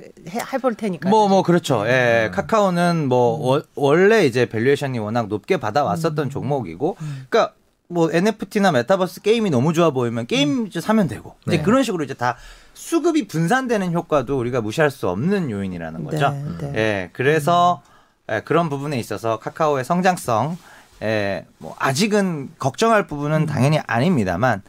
[0.52, 1.10] 해볼 테니까.
[1.10, 1.86] 뭐뭐 뭐 그렇죠.
[1.86, 2.28] 예.
[2.30, 2.32] 음.
[2.32, 3.42] 카카오는 뭐 음.
[3.42, 6.30] 워, 원래 이제 valuation이 워낙 높게 받아왔었던 음.
[6.30, 7.26] 종목이고, 음.
[7.28, 7.54] 그러니까
[7.88, 10.66] 뭐 NFT나 메타버스 게임이 너무 좋아 보이면 게임 음.
[10.66, 11.62] 이제 사면 되고 이제 네.
[11.62, 12.36] 그런 식으로 이제 다
[12.72, 16.30] 수급이 분산되는 효과도 우리가 무시할 수 없는 요인이라는 거죠.
[16.30, 16.72] 네, 네.
[16.74, 17.10] 예.
[17.12, 17.82] 그래서
[18.32, 20.56] 예, 그런 부분에 있어서 카카오의 성장성
[21.02, 23.46] 예, 뭐 아직은 걱정할 부분은 음.
[23.46, 24.62] 당연히 아닙니다만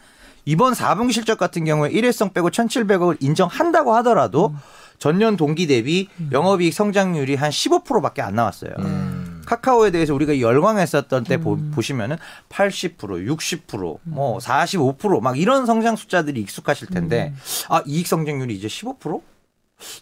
[0.45, 4.57] 이번 4분기 실적 같은 경우에 일회성 빼고 1,700억을 인정한다고 하더라도 음.
[4.99, 6.29] 전년 동기 대비 음.
[6.31, 8.71] 영업이익 성장률이 한 15%밖에 안 나왔어요.
[8.79, 9.41] 음.
[9.45, 11.71] 카카오에 대해서 우리가 열광했었던 때 음.
[11.73, 12.17] 보, 시면은
[12.49, 17.39] 80%, 60%, 뭐 45%막 이런 성장 숫자들이 익숙하실 텐데 음.
[17.69, 19.21] 아 이익 성장률이 이제 15%?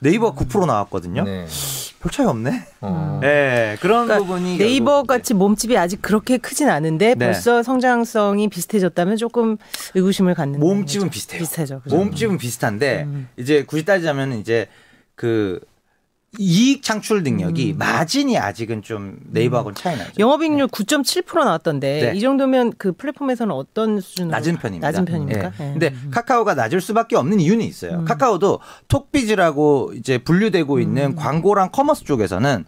[0.01, 1.23] 네이버가 9% 나왔거든요.
[1.23, 1.45] 네.
[1.99, 2.65] 별 차이 없네.
[2.81, 3.19] 어.
[3.21, 7.25] 네, 그런 그러니까 부분이 네이버 같이 몸집이 아직 그렇게 크진 않은데 네.
[7.25, 9.57] 벌써 성장성이 비슷해졌다면 조금
[9.95, 11.39] 의구심을 갖는 몸집은 비슷해요.
[11.39, 11.81] 비슷하죠.
[11.81, 11.95] 그죠?
[11.95, 13.29] 몸집은 비슷한데 음.
[13.37, 14.67] 이제 굳이 따지자면 이제
[15.15, 15.59] 그
[16.39, 17.77] 이익 창출 능력이 음.
[17.77, 20.11] 마진이 아직은 좀 네이버하고는 차이 나죠.
[20.17, 20.83] 영업이익률 네.
[20.83, 22.17] 9.7% 나왔던데 네.
[22.17, 24.87] 이 정도면 그 플랫폼에서는 어떤 수준으로 낮은 편입니다.
[24.87, 25.51] 낮은 편입니까?
[25.51, 25.57] 네.
[25.57, 25.71] 네.
[25.71, 26.09] 근데 음.
[26.11, 27.99] 카카오가 낮을 수밖에 없는 이유는 있어요.
[27.99, 28.05] 음.
[28.05, 31.15] 카카오도 톡비즈라고 이제 분류되고 있는 음.
[31.15, 32.65] 광고랑 커머스 쪽에서는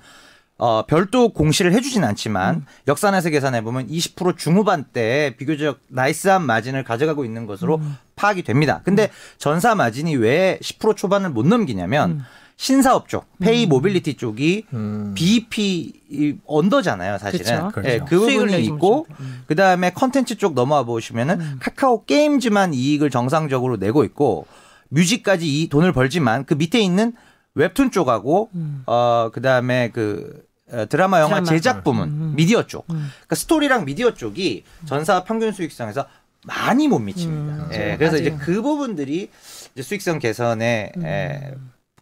[0.57, 2.65] 어, 별도 공시를 해주진 않지만 음.
[2.87, 7.97] 역산해서 계산해 보면 20% 중후반대 비교적 nice한 마진을 가져가고 있는 것으로 음.
[8.15, 8.81] 파악이 됩니다.
[8.85, 12.23] 근데 전사 마진이 왜 10% 초반을 못 넘기냐면
[12.57, 13.69] 신사업 쪽, 페이 음.
[13.69, 15.13] 모빌리티 쪽이 음.
[15.13, 17.67] BEP under잖아요, 사실은.
[17.69, 17.81] 그렇죠.
[17.81, 19.43] 네, 그 부분이 있고 음.
[19.47, 21.57] 그다음에 컨텐츠 쪽 넘어와 보시면은 음.
[21.59, 24.47] 카카오 게임즈만 이익을 정상적으로 내고 있고
[24.89, 27.13] 뮤직까지 이 돈을 벌지만 그 밑에 있는
[27.55, 28.83] 웹툰 쪽하고 음.
[28.85, 31.45] 어 그다음에 그 어, 드라마 영화 드라마.
[31.45, 32.33] 제작 부문 음.
[32.35, 36.05] 미디어 쪽 그러니까 스토리랑 미디어 쪽이 전사 평균 수익성에서
[36.45, 37.69] 많이 못 미칩니다.
[37.73, 39.29] 예, 그래서 이제 그 부분들이
[39.73, 41.53] 이제 수익성 개선에 에,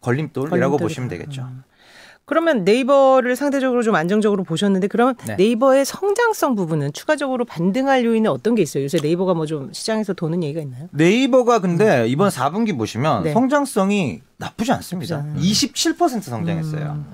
[0.04, 1.42] 걸림돌이라고 보시면 되겠죠.
[1.42, 1.62] 음.
[2.26, 5.36] 그러면 네이버를 상대적으로 좀 안정적으로 보셨는데 그러면 네.
[5.36, 8.84] 네이버의 성장성 부분은 추가적으로 반등할 요인은 어떤 게 있어요?
[8.84, 10.88] 요새 네이버가 뭐 좀 시장에서 도는 얘기가 있나요?
[10.92, 12.06] 네이버가 근데 음.
[12.08, 13.32] 이번 4분기 보시면 네.
[13.34, 15.18] 성장성이 나쁘지 않습니다.
[15.20, 15.36] 음.
[15.38, 16.92] 27% 성장했어요.
[16.92, 17.06] 음.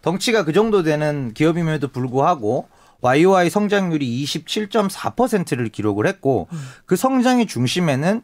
[0.00, 2.66] 덩치가 그 정도 되는 기업임에도 불구하고
[3.02, 6.58] YOY 성장률이 27.4%를 기록을 했고 음.
[6.86, 8.22] 그 성장의 중심에는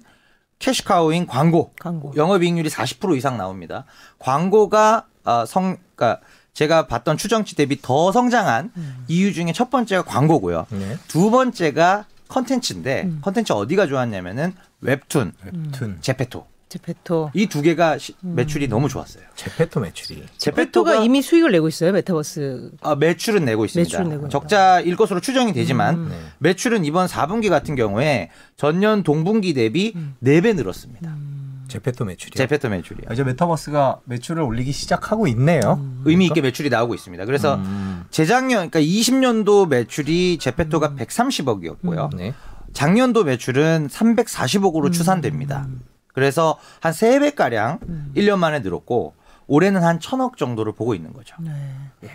[0.61, 2.13] 캐시카우인 광고, 광고.
[2.15, 3.85] 영업이익률이 40% 이상 나옵니다.
[4.19, 9.05] 광고가 어, 성, 그러니까 제가 봤던 추정치 대비 더 성장한 음.
[9.09, 10.67] 이유 중에 첫 번째가 광고고요.
[10.71, 10.97] 네.
[11.09, 13.19] 두 번째가 컨텐츠인데 음.
[13.23, 16.47] 컨텐츠 어디가 좋았냐면은 웹툰, 웹툰, 제페토.
[16.71, 17.33] 제페토.
[17.35, 18.37] 이 두 개가 시, 음.
[18.37, 18.71] 매출이 음.
[18.71, 19.25] 너무 좋았어요.
[19.35, 20.25] 제페토 매출이.
[20.39, 21.91] 제페토가 이미 수익을 내고 있어요.
[21.93, 22.71] 메타버스.
[22.83, 23.99] 아, 매출은 내고 있습니다.
[23.99, 26.09] 매출은 내고 적자일 것으로 추정이 되지만 음.
[26.11, 26.17] 네.
[26.39, 30.15] 매출은 이번 4분기 같은 경우에 전년 동분기 대비 음.
[30.23, 31.11] 4배 늘었습니다.
[31.11, 31.65] 음.
[31.67, 32.33] 제페토 매출이.
[32.37, 33.13] 제페토 매출이요.
[33.13, 35.79] 이제 메타버스가 매출을 올리기 시작하고 있네요.
[35.81, 36.03] 음.
[36.05, 37.25] 의미 있게 매출이 나오고 있습니다.
[37.25, 38.05] 그래서 음.
[38.11, 42.17] 재작년 그러니까 20년도 매출이 제페토가 130억이었고요.
[42.17, 42.33] 네.
[42.73, 45.67] 작년도 매출은 340억으로 추산됩니다.
[46.13, 48.13] 그래서 한 3배 가량 음.
[48.17, 49.15] 1년 만에 늘었고
[49.47, 51.35] 올해는 한 천억 정도를 보고 있는 거죠.
[51.41, 51.51] 네.
[52.05, 52.11] 예.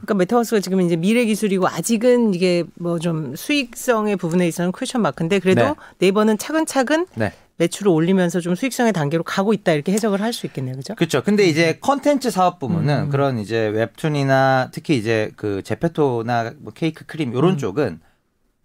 [0.00, 5.38] 그러니까 메타버스가 지금 이제 미래 기술이고 아직은 이게 뭐 좀 수익성의 부분에 있어서는 question mark인데
[5.38, 5.74] 그래도 네.
[5.98, 7.32] 네이버는 차근차근 네.
[7.58, 10.94] 매출을 올리면서 좀 수익성의 단계로 가고 있다 이렇게 해석을 할 수 있겠네요, 그죠?
[10.94, 11.22] 그렇죠.
[11.22, 13.08] 근데 이제 컨텐츠 사업 부문은 음.
[13.10, 17.58] 그런 이제 웹툰이나 특히 이제 그 제페토나 뭐 케이크 크림 이런 음.
[17.58, 18.00] 쪽은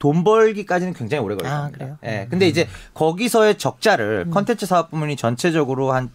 [0.04, 1.70] 돈 벌기까지는 굉장히 오래 걸릴 아.
[1.72, 1.98] 그래요?
[2.04, 2.28] 예.
[2.30, 4.32] 근데 이제 거기서의 적자를 음.
[4.32, 6.10] 컨텐츠 사업 부문이 전체적으로 한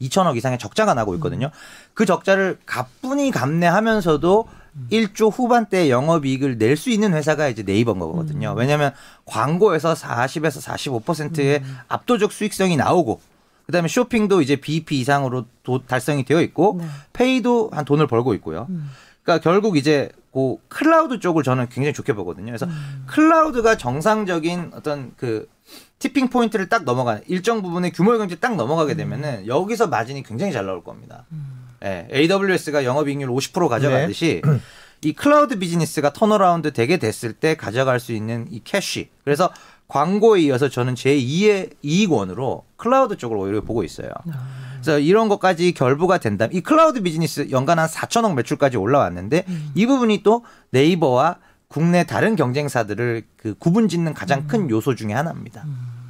[0.00, 1.46] 2천억 이상의 적자가 나고 있거든요.
[1.46, 1.58] 음.
[1.94, 4.48] 그 적자를 가뿐히 감내하면서도
[4.90, 8.50] 1조 후반대 영업이익을 낼 수 있는 회사가 이제 네이버인 거거든요.
[8.50, 8.58] 음.
[8.58, 8.92] 왜냐하면
[9.26, 10.60] 광고에서 40에서
[11.04, 13.20] 45%의 압도적 수익성이 나오고
[13.66, 16.86] 그다음에 쇼핑도 이제 BEP 이상으로 도, 달성이 되어 있고 네.
[17.12, 18.66] 페이도 한 돈을 벌고 있고요.
[19.22, 22.46] 그러니까 결국 이제 그 클라우드 쪽을 저는 굉장히 좋게 보거든요.
[22.46, 23.04] 그래서 음.
[23.06, 25.48] 클라우드가 정상적인 어떤 그
[25.98, 28.96] tipping point를 딱 넘어가는 일정 부분의 규모 경제 딱 넘어가게 음.
[28.96, 31.26] 되면은 여기서 마진이 굉장히 잘 나올 겁니다.
[31.32, 31.68] 음.
[31.84, 34.60] 예, AWS가 영업이익률 50% 가져가듯이 네.
[35.02, 39.08] 이 클라우드 비즈니스가 turnaround 되게 됐을 때 가져갈 수 있는 이 캐시.
[39.24, 39.50] 그래서
[39.88, 44.10] 광고에 이어서 저는 제 2의 이익원으로 클라우드 쪽을 오히려 보고 있어요.
[44.32, 44.69] 아.
[44.82, 49.70] 그래서 이런 것까지 결부가 된다면 이 클라우드 비즈니스 연간 한 4천억 매출까지 올라왔는데 음.
[49.74, 51.36] 이 부분이 또 네이버와
[51.68, 54.70] 국내 다른 경쟁사들을 그 구분 짓는 가장 큰 음.
[54.70, 55.62] 요소 중의 하나입니다.
[55.64, 56.00] 음.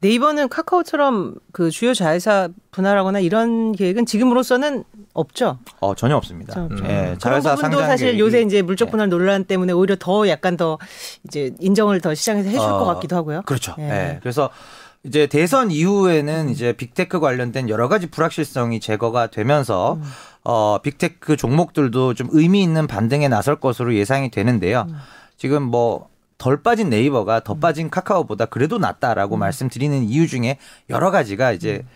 [0.00, 4.84] 네이버는 카카오처럼 그 주요 자회사 분할하거나 이런 계획은 지금으로서는
[5.14, 5.58] 없죠.
[5.80, 6.60] 어 전혀 없습니다.
[6.60, 6.82] 음.
[6.82, 8.20] 네, 자회사 상장 사실 계획이.
[8.20, 9.16] 요새 이제 물적 분할 네.
[9.16, 10.78] 논란 때문에 오히려 더 약간 더
[11.24, 13.42] 이제 인정을 더 시장에서 해줄 어, 것 같기도 하고요.
[13.46, 13.74] 그렇죠.
[13.78, 13.88] 네.
[13.88, 14.18] 네.
[14.20, 14.50] 그래서
[15.04, 20.02] 이제 대선 이후에는 이제 빅테크 관련된 여러 가지 불확실성이 제거가 되면서 음.
[20.44, 24.86] 어 big tech 종목들도 좀 의미 있는 반등에 나설 것으로 예상이 되는데요.
[24.88, 24.96] 음.
[25.36, 27.60] 지금 뭐 덜 빠진 네이버가 더 음.
[27.60, 29.40] 빠진 카카오보다 그래도 낫다라고 음.
[29.40, 30.58] 말씀드리는 이유 중에
[30.90, 31.88] 여러 가지가 이제 음.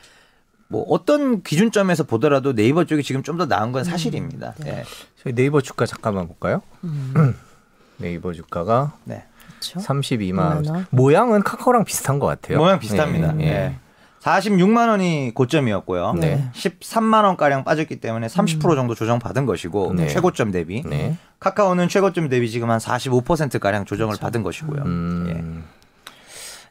[0.69, 3.85] 뭐 어떤 기준점에서 보더라도 네이버 쪽이 지금 좀 더 나은 건 음.
[3.85, 4.55] 사실입니다.
[4.59, 4.73] 네.
[4.73, 4.85] 네.
[5.23, 6.63] 저희 네이버 주가 잠깐만 볼까요?
[7.99, 9.25] 네이버 주가가 네.
[9.59, 9.81] 그렇죠.
[9.81, 10.87] 32만 원.
[10.91, 12.59] 모양은 카카오랑 비슷한 것 같아요.
[12.59, 13.35] 모양 비슷합니다.
[13.41, 13.47] 예.
[13.47, 13.75] 예.
[14.21, 16.15] 46만 원이 고점이었고요.
[16.15, 16.51] 네.
[16.53, 18.77] 13만 원 가량 빠졌기 때문에 30% 음.
[18.77, 20.09] 정도 조정 받은 것이고 네.
[20.09, 20.83] 최고점 대비.
[20.83, 21.17] 네.
[21.41, 24.23] 카카오는 최고점 대비 지금 한 45% 가량 조정을 그렇죠.
[24.23, 24.83] 받은 것이고요.
[24.83, 25.65] 음.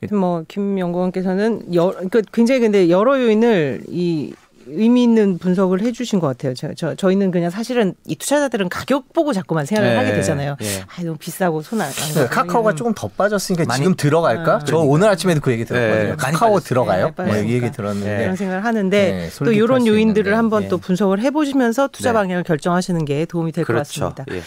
[0.04, 0.08] 예.
[0.14, 4.34] 뭐 김연구원께서는 여, 그 굉장히 근데 여러 요인을 이
[4.70, 6.54] 의미 있는 분석을 해주신 것 같아요.
[6.54, 9.96] 저, 저 저희는 그냥 사실은 이 투자자들은 가격 보고 자꾸만 생각을 네.
[9.98, 10.56] 하게 되잖아요.
[10.60, 10.84] 네.
[10.88, 14.56] 아 너무 비싸고 손안 네, 카카오가 조금 더 빠졌으니까 많이, 지금 들어갈까?
[14.56, 14.92] 아, 저 그러니까.
[14.92, 16.10] 오늘 아침에도 그 얘기 들었거든요.
[16.10, 16.16] 네.
[16.18, 17.12] 카카오 들어가요?
[17.18, 21.90] 네, 뭐이 얘기 들었는데 그런 생각을 하는데 네, 또 이런 요인들을 한번 또 분석을 해보시면서
[21.92, 24.12] 투자 방향을 결정하시는 게 도움이 될것 그렇죠.
[24.12, 24.26] 같습니다.
[24.32, 24.42] 예.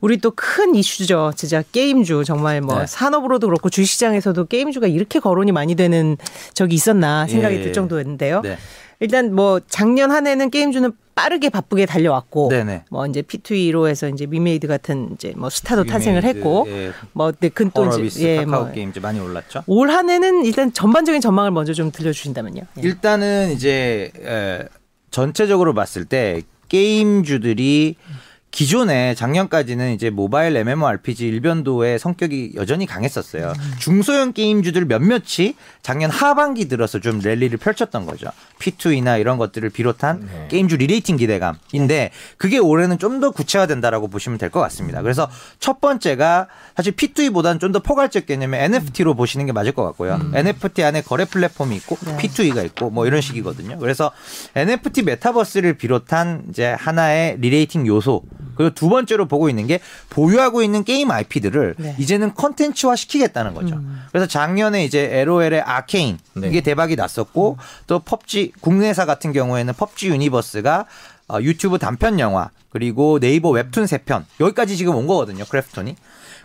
[0.00, 1.32] 우리 또 큰 이슈죠.
[1.36, 2.86] 진짜 게임주 정말 뭐 네.
[2.86, 6.16] 산업으로도 그렇고 주식시장에서도 게임주가 이렇게 거론이 많이 되는
[6.52, 7.62] 적이 있었나 생각이 예.
[7.62, 8.42] 들 정도였는데요.
[8.42, 8.58] 네.
[9.04, 12.84] 일단 뭐 작년 한 해는 게임주는 빠르게 바쁘게 달려왔고 네네.
[12.90, 16.90] 뭐 이제 P2E로 해서 이제 위메이드 같은 이제 뭐 스타도 탄생을 했고 예.
[17.12, 19.62] 뭐 근또 이제 예, 뭐 게임 이제 많이 올랐죠.
[19.66, 22.62] 올 한 해는 일단 전반적인 전망을 먼저 좀 들려 주신다면요.
[22.78, 22.82] 예.
[22.82, 24.64] 일단은 이제 에,
[25.10, 28.14] 전체적으로 봤을 때 게임주들이 음.
[28.54, 33.48] 기존에 작년까지는 이제 모바일 MMORPG 일변도의 성격이 여전히 강했었어요.
[33.48, 33.74] 음.
[33.80, 38.28] 중소형 게임주들 몇몇이 작년 하반기 들어서 좀 랠리를 펼쳤던 거죠.
[38.60, 40.46] P2E나 이런 것들을 비롯한 네.
[40.50, 45.00] 게임주 re-rating 기대감인데 그게 올해는 좀 더 구체화된다라고 보시면 될 것 같습니다.
[45.02, 45.28] 그래서
[45.60, 49.16] 첫 번째가 사실 P2E보다는 좀 더 포괄적 개념의 NFT로 음.
[49.16, 50.14] 보시는 게 맞을 것 같고요.
[50.14, 50.32] 음.
[50.34, 52.16] NFT 안에 거래 플랫폼이 있고 네.
[52.18, 53.78] P2E가 있고 뭐 이런 식이거든요.
[53.78, 54.12] 그래서
[54.54, 58.22] NFT 메타버스를 비롯한 이제 하나의 re-rating 요소
[58.56, 61.96] 그리고 두 번째로 보고 있는 게 보유하고 있는 게임 IP들을 네.
[61.98, 63.76] 이제는 컨텐츠화 시키겠다는 거죠.
[63.76, 64.02] 음.
[64.10, 66.48] 그래서 작년에 이제 LOL의 아케인 네.
[66.48, 67.64] 이게 대박이 났었고 음.
[67.86, 70.86] 또 펍지 국내사 같은 경우에는 펍지 유니버스가
[71.28, 75.44] 어, 유튜브 단편 영화 그리고 네이버 웹툰 세편 여기까지 지금 온 거거든요.
[75.44, 75.96] 크래프톤이.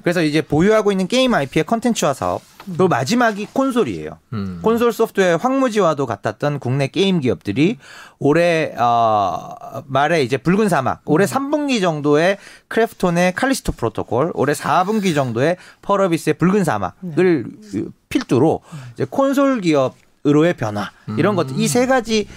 [0.04, 4.20] 그래서 이제 보유하고 있는 게임 IP의 컨텐츠화 사업 그리고 마지막이 콘솔이에요.
[4.34, 4.60] 음.
[4.62, 7.78] 콘솔 소프트웨어 황무지와도 같았던 국내 게임 기업들이
[8.20, 15.58] 올해 어 말에 이제 붉은 사막 올해 3분기 정도의 크래프톤의 칼리스토 프로토콜 올해 4분기 정도의
[15.82, 17.84] 펄어비스의 붉은 사막을 네.
[18.10, 18.62] 필두로
[18.94, 19.96] 이제 콘솔 기업
[20.28, 22.28] 으로의 변화 이런 것들 이 세 가지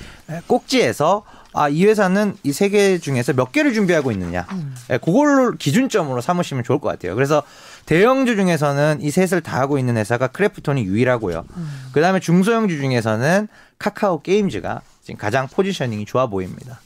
[0.46, 4.46] 꼭지에서 아, 이 회사는 이 세 개 중에서 몇 개를 준비하고 있느냐.
[4.52, 4.74] 음.
[4.90, 7.14] 예, 그걸 기준점으로 삼으시면 좋을 것 같아요.
[7.14, 7.42] 그래서
[7.86, 11.44] 대형주 중에서는 이 셋을 다 하고 있는 회사가 크래프톤이 유일하고요.
[11.56, 11.82] 음.
[11.92, 16.80] 그 다음에 중소형주 중에서는 카카오 게임즈가 지금 가장 positioning이 좋아 보입니다.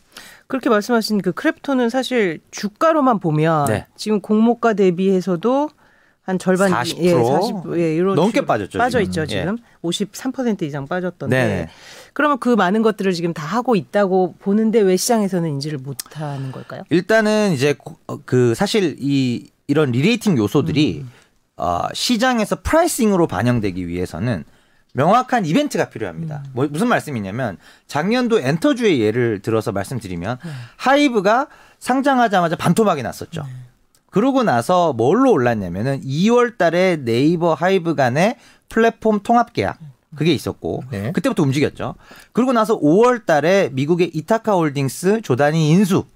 [0.49, 3.87] 그렇게 말씀하신 그 크래프톤은 사실 주가로만 보면 네.
[3.97, 5.71] 지금 공모가 대비해서도
[6.27, 6.99] 한 절반 40%?
[6.99, 8.79] 예, 40 예, 이런 넘게 빠졌죠.
[8.79, 9.11] 빠져 지금.
[9.11, 9.59] 있죠, 지금.
[9.59, 9.87] 예.
[9.89, 11.37] 53% 이상 빠졌던데.
[11.37, 11.69] 네
[12.13, 16.83] 그러면 그 많은 것들을 지금 다 하고 있다고 보는데 왜 시장에서는 인지를 못 하는 걸까요?
[16.91, 17.77] 일단은 이제
[18.09, 21.13] 어, 그 사실 이 이런 re-rating 요소들이 음.
[21.59, 24.45] 어, 시장에서 pricing으로 반영되기 위해서는
[24.95, 26.43] 명확한 이벤트가 필요합니다.
[26.45, 26.51] 음.
[26.55, 30.51] 뭐, 무슨 말씀이냐면 작년도 엔터주의 예를 들어서 말씀드리면 네.
[30.77, 31.47] 하이브가
[31.79, 33.43] 상장하자마자 반토막이 났었죠.
[33.43, 33.51] 네.
[34.17, 38.37] 그러고 나서 뭘로 올랐냐면은 2월 달에 네이버 하이브 간의
[38.71, 39.79] 플랫폼 통합 계약
[40.17, 41.13] 그게 있었고 네.
[41.13, 41.97] 그때부터 움직였죠.
[42.33, 46.07] 그러고 나서 5월 달에 미국의 이타카 홀딩스 조단위 인수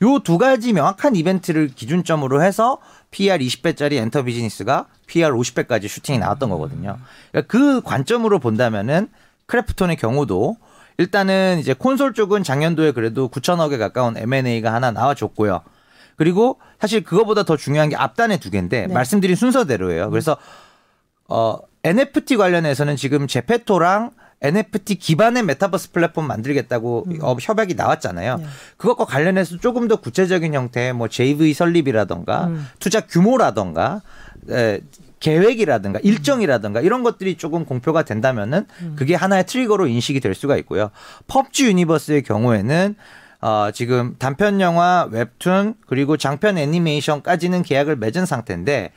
[0.00, 2.78] 요 두 가지 명확한 이벤트를 기준점으로 해서
[3.10, 6.98] PER 20배짜리 엔터 비즈니스가 PER 50배까지 슈팅이 나왔던 거거든요.
[7.32, 9.08] 그러니까 그 관점으로 본다면은
[9.46, 10.56] 크래프톤의 경우도
[10.98, 15.62] 일단은 이제 콘솔 쪽은 작년도에 그래도 9천억에 가까운 M&A가 하나 나와줬고요.
[16.16, 18.92] 그리고 사실 그거보다 더 중요한 게 앞단에 두 개인데 네.
[18.92, 20.10] 말씀드린 순서대로예요.
[20.10, 20.36] 그래서
[21.28, 24.10] 어 NFT 관련해서는 지금 제페토랑
[24.42, 27.18] NFT 기반의 메타버스 플랫폼 만들겠다고 음.
[27.22, 28.36] 어, 협약이 나왔잖아요.
[28.36, 28.44] 네.
[28.76, 32.66] 그것과 관련해서 조금 더 구체적인 형태의 뭐 JV 설립이라던가 음.
[32.78, 34.02] 투자 규모라던가
[34.50, 34.80] 에,
[35.20, 38.96] 계획이라든가 일정이라든가 이런 것들이 조금 공표가 된다면은 음.
[38.96, 40.90] 그게 하나의 trigger로 인식이 될 수가 있고요.
[41.28, 42.96] 펍지 유니버스의 경우에는
[43.44, 48.92] 어, 지금 단편 영화, 웹툰 그리고 장편 애니메이션까지는 계약을 맺은 상태인데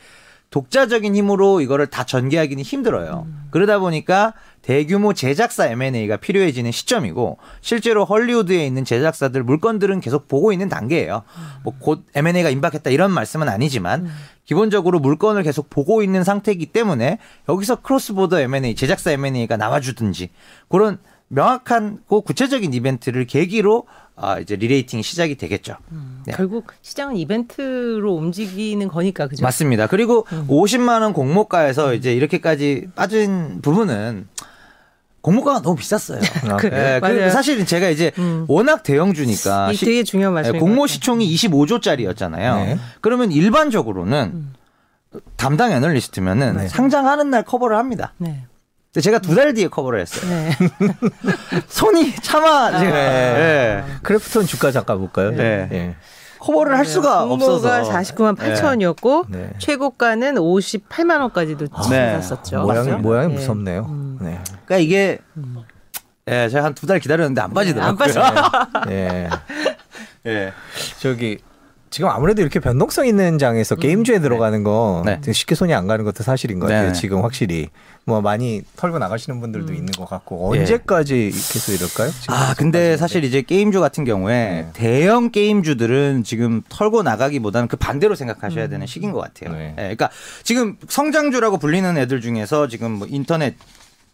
[0.51, 3.25] 독자적인 힘으로 이거를 다 전개하기는 힘들어요.
[3.27, 3.47] 음.
[3.51, 10.69] 그러다 보니까 대규모 제작사 M&A가 필요해지는 시점이고 실제로 헐리우드에 있는 제작사들 물건들은 계속 보고 있는
[10.69, 11.23] 단계예요.
[11.25, 11.43] 음.
[11.63, 14.11] 뭐 곧 M&A가 임박했다 이런 말씀은 아니지만 음.
[14.45, 17.17] 기본적으로 물건을 계속 보고 있는 상태이기 때문에
[17.49, 20.29] 여기서 cross-border M&A 제작사 M&A가 나와주든지
[20.69, 23.85] 그런 명확한 고 구체적인 이벤트를 계기로
[24.19, 25.77] 아, 이제 re-rating이 시작이 되겠죠.
[25.91, 26.33] 음, 네.
[26.35, 29.43] 결국 시장은 이벤트로 움직이는 거니까 그죠?
[29.43, 29.85] 맞습니다.
[29.85, 30.47] 그리고 음.
[30.49, 34.27] 50만 원 공모가에서 이제 이렇게까지 빠진 부분은
[35.21, 36.19] 공모가가 너무 비쌌어요.
[36.49, 38.45] 아, 그, 네, 그 사실 제가 이제 음.
[38.47, 40.53] 워낙 대형주니까 시, 되게 중요한 말씀.
[40.53, 42.55] 네, 공모 시총이 25조짜리였잖아요.
[42.65, 42.79] 네.
[43.01, 44.53] 그러면 일반적으로는 음.
[45.35, 46.67] 담당 애널리스트면은 네.
[46.67, 48.13] 상장하는 날 커버를 합니다.
[48.93, 49.01] 네.
[49.01, 50.29] 제가 두 달 뒤에 커버를 했어요.
[50.31, 50.51] 네.
[51.67, 52.89] 손이 차마 아, 네.
[52.91, 53.83] 네.
[54.03, 55.31] 크래프톤 주가 잠깐 볼까요?
[55.31, 55.67] 네.
[55.69, 55.95] 네.
[56.39, 59.51] 커버를 할 수가 없어서 49만 8천이었고 네.
[59.59, 62.61] 최고가는 58만 원까지도 치렀었죠.
[62.61, 63.85] 모양이 모양이 무섭네요.
[63.89, 64.17] 음.
[64.21, 64.39] 네.
[64.65, 65.57] 그러니까 이게 음.
[66.29, 67.89] 예, 제가 한 두 달 기다렸는데 안 빠지더라고요.
[67.89, 68.93] 안 빠지더라고요.
[68.93, 69.29] 예.
[70.27, 70.53] 예.
[70.99, 71.39] 저기
[71.97, 73.79] 지금 아무래도 이렇게 변동성 있는 장에서 음.
[73.79, 75.19] 게임주에 들어가는 거 네.
[75.33, 76.89] 쉽게 손이 안 가는 것도 사실인 것 같아요.
[76.89, 76.93] 네.
[76.93, 77.69] 지금 확실히
[78.05, 79.73] 뭐 많이 털고 나가시는 분들도 음.
[79.73, 80.59] 있는 것 같고 예.
[80.59, 82.11] 언제까지 계속 이럴까요?
[82.27, 84.69] 아 근데 사실 이제 게임주 같은 경우에 네.
[84.73, 88.69] 대형 게임주들은 지금 털고 나가기보다는 그 반대로 생각하셔야 음.
[88.69, 89.57] 되는 시기인 것 같아요.
[89.57, 89.69] 네.
[89.69, 89.73] 네.
[89.75, 90.11] 그러니까
[90.43, 93.55] 지금 성장주라고 불리는 애들 중에서 지금 뭐 인터넷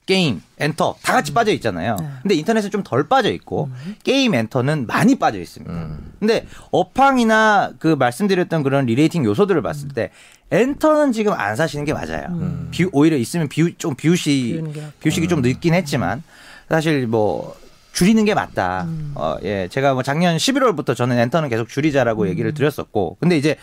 [0.06, 1.34] 게임, 엔터 다 같이 음.
[1.34, 1.96] 빠져 있잖아요.
[2.00, 2.08] 네.
[2.22, 3.96] 근데 인터넷은 좀 덜 빠져 있고 음.
[4.04, 5.74] 게임, 엔터는 많이 빠져 있습니다.
[5.74, 6.14] 음.
[6.20, 10.12] 근데 업황이나 그 말씀드렸던 그런 re-rating 요소들을 봤을 때
[10.52, 12.28] 엔터는 지금 안 사시는 게 맞아요.
[12.32, 12.68] 음.
[12.72, 14.62] 비, 오히려 있으면 비우 좀 비우시
[15.00, 16.22] 비우시기 좀 늦긴 했지만
[16.70, 17.56] 사실 뭐
[17.94, 18.84] 줄이는 게 맞다.
[18.84, 19.12] 음.
[19.16, 19.68] 어, 예.
[19.70, 22.28] 제가 뭐 작년 11월부터 저는 엔터는 계속 줄이자라고 음.
[22.28, 23.18] 얘기를 드렸었고.
[23.20, 23.56] 근데 이제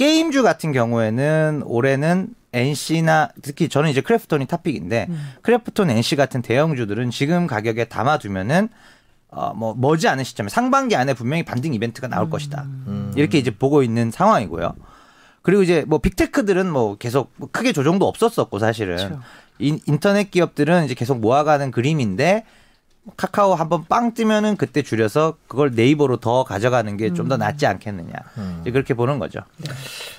[0.00, 5.32] 게임주 같은 경우에는 올해는 NC나 특히 저는 이제 크래프톤이 top pick인데 음.
[5.42, 8.70] 크래프톤 NC 같은 대형주들은 지금 가격에 담아두면은
[9.28, 12.30] 어뭐 머지 않은 시점에 상반기 안에 분명히 반등 이벤트가 나올 음.
[12.30, 12.62] 것이다.
[12.62, 13.12] 음.
[13.14, 14.74] 이렇게 이제 보고 있는 상황이고요.
[15.42, 19.20] 그리고 이제 뭐 빅테크들은 뭐 계속 뭐 크게 조정도 없었었고 사실은 그렇죠.
[19.58, 22.46] 인, 인터넷 기업들은 이제 계속 모아가는 그림인데
[23.16, 27.38] 카카오 한번 빵 뜨면은 그때 줄여서 그걸 네이버로 더 가져가는 게 좀더 음.
[27.38, 28.12] 낫지 않겠느냐.
[28.36, 28.62] 음.
[28.64, 29.40] 그렇게 보는 거죠.
[29.56, 29.72] 네.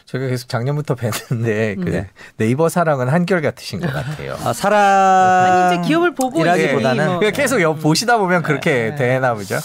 [0.05, 2.09] 제가 계속 작년부터 뵀는데 그 네.
[2.37, 4.35] 네이버 사랑은 한결 같으신 것 같아요.
[4.43, 7.19] 아, 사랑 아니 이제 기업을 보고 이라기보다는 뭐.
[7.19, 8.95] 계속 여, 보시다 보면 그렇게 네.
[8.95, 9.59] 되나 보죠.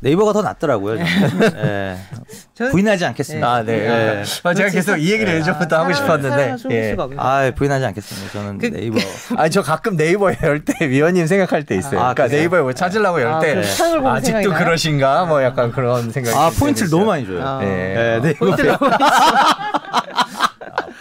[0.00, 0.96] 네이버가 더 낫더라고요.
[0.96, 1.52] 저는.
[1.58, 1.96] 예.
[2.70, 3.46] 부인하지 않겠습니다.
[3.52, 3.78] 아, 네.
[3.86, 4.22] 네.
[4.44, 6.56] 아, 제가 계속 이 얘기를 예전부터 아, 하고 싶었는데.
[6.70, 6.96] 예.
[7.18, 8.32] 아, 부인하지 않겠습니다.
[8.32, 8.98] 저는 그, 네이버.
[9.36, 12.00] 아, 저 가끔 네이버 열 때 위원님 생각할 때 있어요.
[12.00, 13.62] 아, 그러니까 네이버에 뭐 찾으려고 열 때.
[14.04, 15.24] 아, 아직도 그러신가?
[15.26, 16.36] 뭐 약간 그런 생각이.
[16.36, 17.42] 아, 포인트를 너무 많이 줘요.
[17.46, 17.58] 아.
[17.60, 18.20] 네.
[18.22, 18.34] 네.
[18.34, 20.09] 포인트를 너무 많이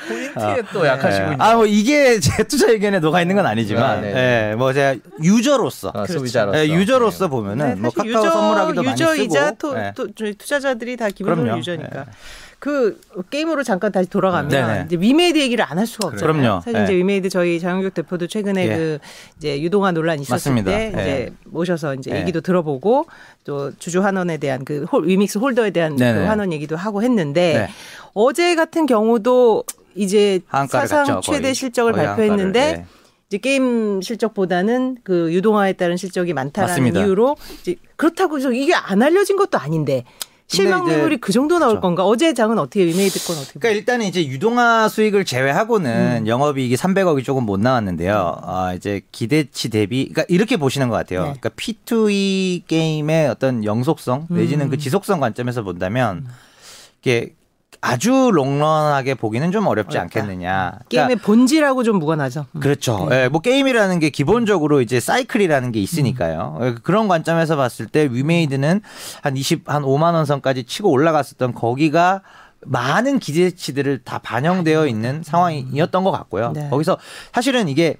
[0.10, 1.36] 포인트에 또 약하시군요.
[1.40, 4.52] 아, 뭐 이게 제 투자 의견에 녹아 있는 건 아니지만, 아, 네.
[4.52, 7.30] 예, 뭐 제가 user로서, 아, 소비자로서, 예, user로서 네.
[7.30, 9.52] 보면은 네, 뭐 카카오 user, 선물하기도 많이 쓰고, user이자
[10.38, 12.06] 투자자들이 다 기본적으로 user니까.
[12.60, 14.84] 그 게임으로 잠깐 다시 돌아가면 네네.
[14.88, 16.34] 이제 위메이드 얘기를 안 할 수가 없잖아요.
[16.42, 16.60] 그럼요.
[16.60, 16.84] 사실 네.
[16.84, 18.76] 이제 위메이드 저희 장현국 대표도 최근에 예.
[18.76, 19.00] 그
[19.38, 20.70] 이제 유동화 논란 있었을 맞습니다.
[20.70, 21.02] 때 예.
[21.02, 22.20] 이제 모셔서 이제 예.
[22.20, 23.06] 얘기도 들어보고
[23.46, 27.70] 또 주주 환원에 대한 그 홀, 위믹스 holder에 대한 그 환원 얘기도 하고 했는데 네.
[28.14, 29.64] 어제 같은 경우도
[29.96, 32.86] 이제 사상 갔죠, 최대 실적을 발표했는데 네.
[33.28, 37.02] 이제 게임 실적보다는 그 유동화에 따른 실적이 많다라는 맞습니다.
[37.02, 40.04] 이유로 이제 그렇다고 해서 이게 안 알려진 것도 아닌데
[40.50, 41.82] 실망 매물이 그 정도 나올 그렇죠.
[41.82, 42.06] 건가?
[42.06, 43.60] 어제 장은 어떻게 위메이드 건 어떻게?
[43.60, 46.28] 그러니까 일단은 이제 유동화 수익을 제외하고는 음.
[46.28, 48.36] 영업이익이 300억이 조금 못 나왔는데요.
[48.42, 51.20] 아 이제 기대치 대비, 그러니까 이렇게 보시는 것 같아요.
[51.20, 51.34] 네.
[51.40, 54.70] 그러니까 P2E 게임의 어떤 영속성 내지는 음.
[54.72, 56.26] 그 지속성 관점에서 본다면
[57.04, 57.36] 이게
[57.82, 60.20] 아주 롱런하게 보기는 좀 어렵지 어렵다.
[60.20, 60.72] 않겠느냐.
[60.72, 62.46] 그러니까 게임의 본질하고 좀 무관하죠.
[62.52, 62.60] 음.
[62.60, 63.08] 그렇죠.
[63.10, 63.24] 네.
[63.24, 66.58] 예, 뭐 게임이라는 게 기본적으로 이제 사이클이라는 게 있으니까요.
[66.60, 66.78] 음.
[66.84, 68.82] 그런 관점에서 봤을 때 위메이드는
[69.22, 72.22] 한 20, 한 5만 원 선까지 치고 올라갔었던 거기가
[72.66, 76.52] 많은 기대치들을 다 반영되어 있는 상황이었던 것 같고요.
[76.54, 76.70] 네.
[76.70, 76.98] 거기서
[77.32, 77.96] 사실은 이게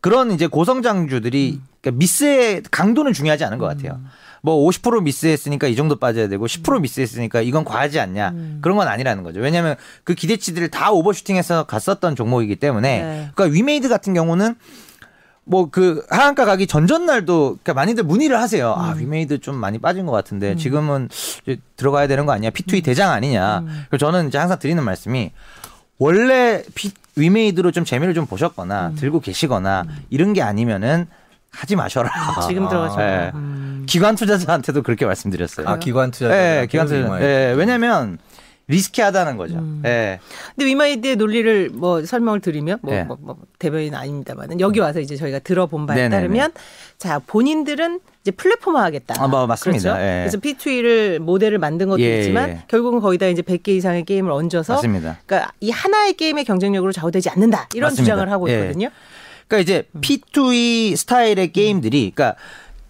[0.00, 1.69] 그런 이제 고성장주들이 음.
[1.80, 4.00] 그러니까 미스의 강도는 중요하지 않은 것 같아요.
[4.00, 4.06] 음.
[4.44, 8.58] 뭐50% 미스했으니까 이 정도 빠져야 되고 10% 미스했으니까 이건 과하지 않냐 음.
[8.62, 9.40] 그런 건 아니라는 거죠.
[9.40, 13.30] 왜냐하면 그 기대치들을 다 overshooting해서 갔었던 종목이기 때문에 네.
[13.34, 14.54] 그러니까 위메이드 같은 경우는
[15.44, 18.72] 뭐 그 하한가 가기 전전날도 그러니까 많이들 문의를 하세요.
[18.72, 18.90] 아, 음.
[18.90, 20.56] 아 위메이드 좀 많이 빠진 것 같은데 음.
[20.56, 21.08] 지금은
[21.76, 22.50] 들어가야 되는 거 아니야?
[22.50, 22.82] P2E 음.
[22.82, 23.60] 대장 아니냐?
[23.60, 23.84] 음.
[23.88, 25.32] 그래서 저는 이제 항상 드리는 말씀이
[25.98, 28.94] 원래 P, 위메이드로 좀 재미를 좀 보셨거나 음.
[28.94, 31.06] 들고 계시거나 이런 게 아니면은
[31.50, 32.10] 하지 마셔라.
[32.12, 32.96] 아, 지금 들어가서.
[32.96, 33.30] 네.
[33.34, 33.84] 음.
[33.88, 35.66] 기관 투자자한테도 그렇게 말씀드렸어요.
[35.68, 36.34] 아, 기관 투자자.
[36.34, 37.18] 네, 기관 투자자.
[37.18, 38.18] 네, 왜냐면
[38.70, 39.56] 리스키하다는 거죠.
[39.56, 39.80] 음.
[39.82, 40.20] 네.
[40.54, 43.02] 근데 위마이드의 논리를 뭐 설명을 드리면 뭐, 네.
[43.02, 46.16] 뭐, 뭐 대변인 아닙니다만은 여기 와서 이제 저희가 들어본 바에 네네네.
[46.16, 46.52] 따르면
[46.96, 49.14] 자 본인들은 이제 플랫폼화 하겠다.
[49.18, 49.94] 아, 뭐, 맞습니다.
[49.94, 50.00] 그렇죠?
[50.00, 50.20] 예.
[50.20, 52.62] 그래서 P2E를 모델을 만든 것도 예, 있지만 예.
[52.68, 55.18] 결국은 거기다 이제 100개 이상의 게임을 얹어서 맞습니다.
[55.26, 57.68] 그러니까 이 하나의 게임의 경쟁력으로 좌우되지 않는다.
[57.74, 58.04] 이런 맞습니다.
[58.04, 58.60] 주장을 하고 예.
[58.60, 58.90] 있거든요.
[59.50, 60.00] 그러니까 이제 음.
[60.00, 62.38] P2E 스타일의 게임들이 그러니까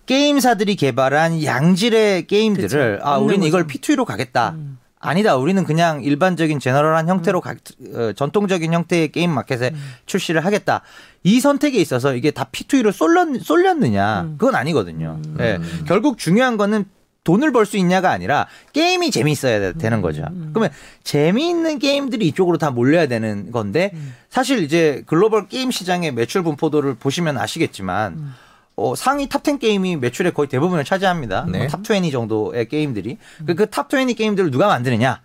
[0.05, 3.05] 게임사들이 개발한 양질의 게임들을 그렇죠.
[3.05, 4.51] 아 우리는 이걸 P2E로 가겠다.
[4.51, 4.79] 음.
[5.03, 5.37] 아니다.
[5.37, 7.41] 우리는 그냥 일반적인 제너럴한 형태로 음.
[7.41, 7.55] 가,
[7.95, 9.81] 어, 전통적인 형태의 게임 마켓에 음.
[10.05, 10.83] 출시를 하겠다.
[11.23, 14.23] 이 선택에 있어서 이게 다 P2E로 쏠렸, 쏠렸느냐?
[14.23, 14.35] 음.
[14.37, 15.19] 그건 아니거든요.
[15.25, 15.35] 음.
[15.39, 15.59] 네.
[15.87, 16.85] 결국 중요한 거는
[17.25, 20.03] 돈을 벌 수 있냐가 아니라 게임이 재미있어야 되는 음.
[20.03, 20.25] 거죠.
[20.31, 20.51] 음.
[20.53, 20.71] 그러면
[21.05, 24.15] 재미있는 게임들이 이쪽으로 다 몰려야 되는 건데 음.
[24.31, 28.35] 사실 이제 글로벌 게임 시장의 매출 분포도를 보시면 아시겠지만 음.
[28.77, 31.47] 어, 상위 top10 게임이 매출의 거의 대부분을 차지합니다.
[31.51, 31.67] 네.
[31.67, 33.19] 뭐 top20 정도의 게임들이.
[33.41, 33.47] 음.
[33.47, 35.21] 그 top20 게임들을 누가 만드느냐?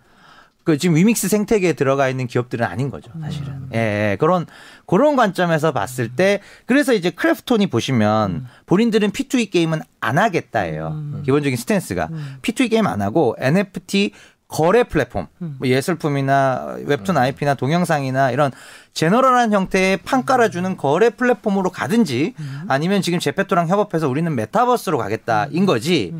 [0.64, 3.48] 그 지금 위믹스 생태계에 들어가 있는 기업들은 아닌 거죠, 사실은.
[3.48, 3.70] 음.
[3.72, 4.46] 예, 예, 그런
[4.86, 8.46] 그런 관점에서 봤을 때 그래서 이제 크래프톤이 보시면 음.
[8.66, 10.88] 본인들은 P2E 게임은 안 하겠다예요.
[10.88, 11.22] 음.
[11.24, 12.36] 기본적인 스탠스가 음.
[12.42, 14.12] P2E 게임 안 하고 NFT
[14.48, 15.56] 거래 플랫폼, 음.
[15.58, 17.56] 뭐 예술품이나 웹툰 IP나 음.
[17.56, 18.52] 동영상이나 이런
[18.92, 22.34] general한 형태의 판 깔아주는 거래 플랫폼으로 가든지
[22.68, 26.14] 아니면 지금 제페토랑 협업해서 우리는 메타버스로 가겠다인 거지.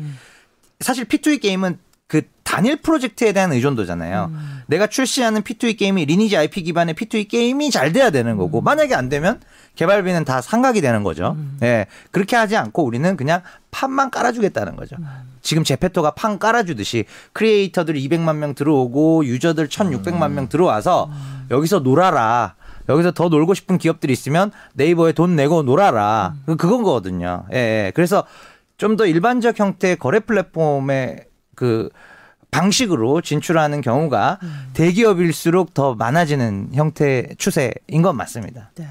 [0.81, 1.86] 사실 P2E 게임은 그
[2.47, 4.31] 단일 프로젝트에 대한 의존도잖아요.
[4.31, 4.61] 음.
[4.67, 8.63] 내가 출시하는 P2E 게임이 리니지 IP 기반의 P2E 게임이 잘 돼야 되는 거고 음.
[8.63, 9.41] 만약에 안 되면
[9.75, 11.35] 개발비는 다 상각이 되는 거죠.
[11.37, 11.57] 음.
[11.61, 11.87] 예.
[12.11, 14.95] 그렇게 하지 않고 우리는 그냥 판만 깔아주겠다는 거죠.
[14.97, 15.05] 음.
[15.41, 21.47] 지금 제페토가 판 깔아주듯이 creator들 200만 명 들어오고 user들 1,600만 명 들어와서 음.
[21.51, 22.55] 여기서 놀아라.
[22.87, 26.35] 여기서 더 놀고 싶은 기업들이 있으면 네이버에 돈 내고 놀아라.
[26.47, 26.55] 음.
[26.55, 27.43] 그건 거거든요.
[27.51, 27.57] 예,
[27.87, 27.91] 예.
[27.93, 28.23] 그래서
[28.77, 31.89] 좀 더 일반적 형태의 거래 플랫폼에 그
[32.51, 34.69] 방식으로 진출하는 경우가 음.
[34.73, 38.71] 대기업일수록 더 많아지는 형태 추세인 건 맞습니다.
[38.75, 38.87] 네.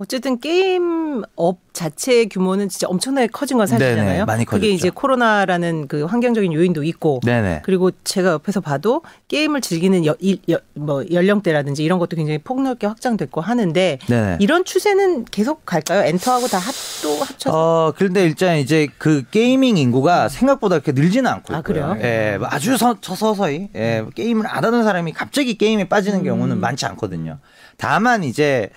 [0.00, 4.12] 어쨌든 게임 업 자체의 규모는 진짜 엄청나게 커진 건 사실이잖아요.
[4.12, 4.60] 네네, 많이 커졌죠.
[4.60, 7.60] 그게 이제 코로나라는 그 환경적인 요인도 있고, 네네.
[7.64, 10.16] 그리고 제가 옆에서 봐도 게임을 즐기는 여,
[10.50, 14.38] 여, 뭐 연령대라든지 이런 것도 굉장히 폭넓게 확장됐고 하는데 네네.
[14.40, 16.02] 이런 추세는 계속 갈까요?
[16.02, 17.50] 엔터하고 다 합도 합쳐서.
[17.52, 21.94] 어 그런데 일단 이제 그 gaming 인구가 생각보다 그렇게 늘지는 않고 아, 그래요?
[22.00, 26.24] 예, 뭐 아주 서, 서서히 예, 게임을 안 하던 사람이 갑자기 게임에 빠지는 음.
[26.24, 27.38] 경우는 많지 않거든요.
[27.76, 28.70] 다만 이제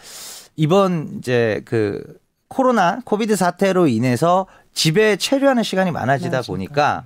[0.56, 2.02] 이번 이제 그
[2.48, 6.52] 코로나 COVID 사태로 인해서 집에 체류하는 시간이 많아지다 맞습니다.
[6.52, 7.04] 보니까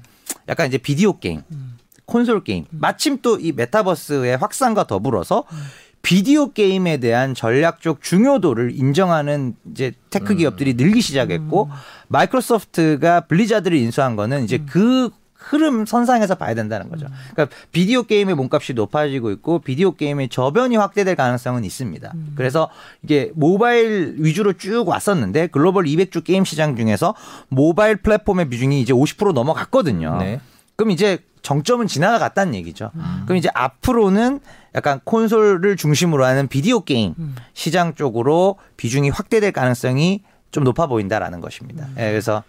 [0.49, 1.77] 약간 이제 비디오 게임, 음.
[2.05, 2.77] 콘솔 게임, 음.
[2.79, 5.57] 마침 또 이 메타버스의 확산과 더불어서 음.
[6.01, 10.37] 비디오 게임에 대한 전략적 중요도를 인정하는 이제 tech 음.
[10.37, 11.71] 기업들이 늘기 시작했고 음.
[12.09, 14.65] 마이크로소프트가 블리자드를 인수한 거는 이제 음.
[14.69, 15.09] 그
[15.47, 17.07] 흐름 선상에서 봐야 된다는 거죠.
[17.33, 22.13] 그러니까 비디오 게임의 몸값이 높아지고 있고 비디오 게임의 저변이 확대될 가능성은 있습니다.
[22.35, 22.69] 그래서
[23.03, 27.15] 이게 모바일 위주로 쭉 왔었는데 글로벌 200조 게임 시장 중에서
[27.47, 30.17] 모바일 플랫폼의 비중이 이제 50% 넘어갔거든요.
[30.19, 30.41] 네.
[30.75, 32.91] 그럼 이제 정점은 지나갔다는 얘기죠.
[32.95, 33.23] 음.
[33.25, 34.41] 그럼 이제 앞으로는
[34.75, 37.35] 약간 콘솔을 중심으로 하는 비디오 게임 음.
[37.53, 41.85] 시장 쪽으로 비중이 확대될 가능성이 좀 높아 보인다라는 것입니다.
[41.85, 41.95] 음.
[41.99, 42.43] 예, 그래서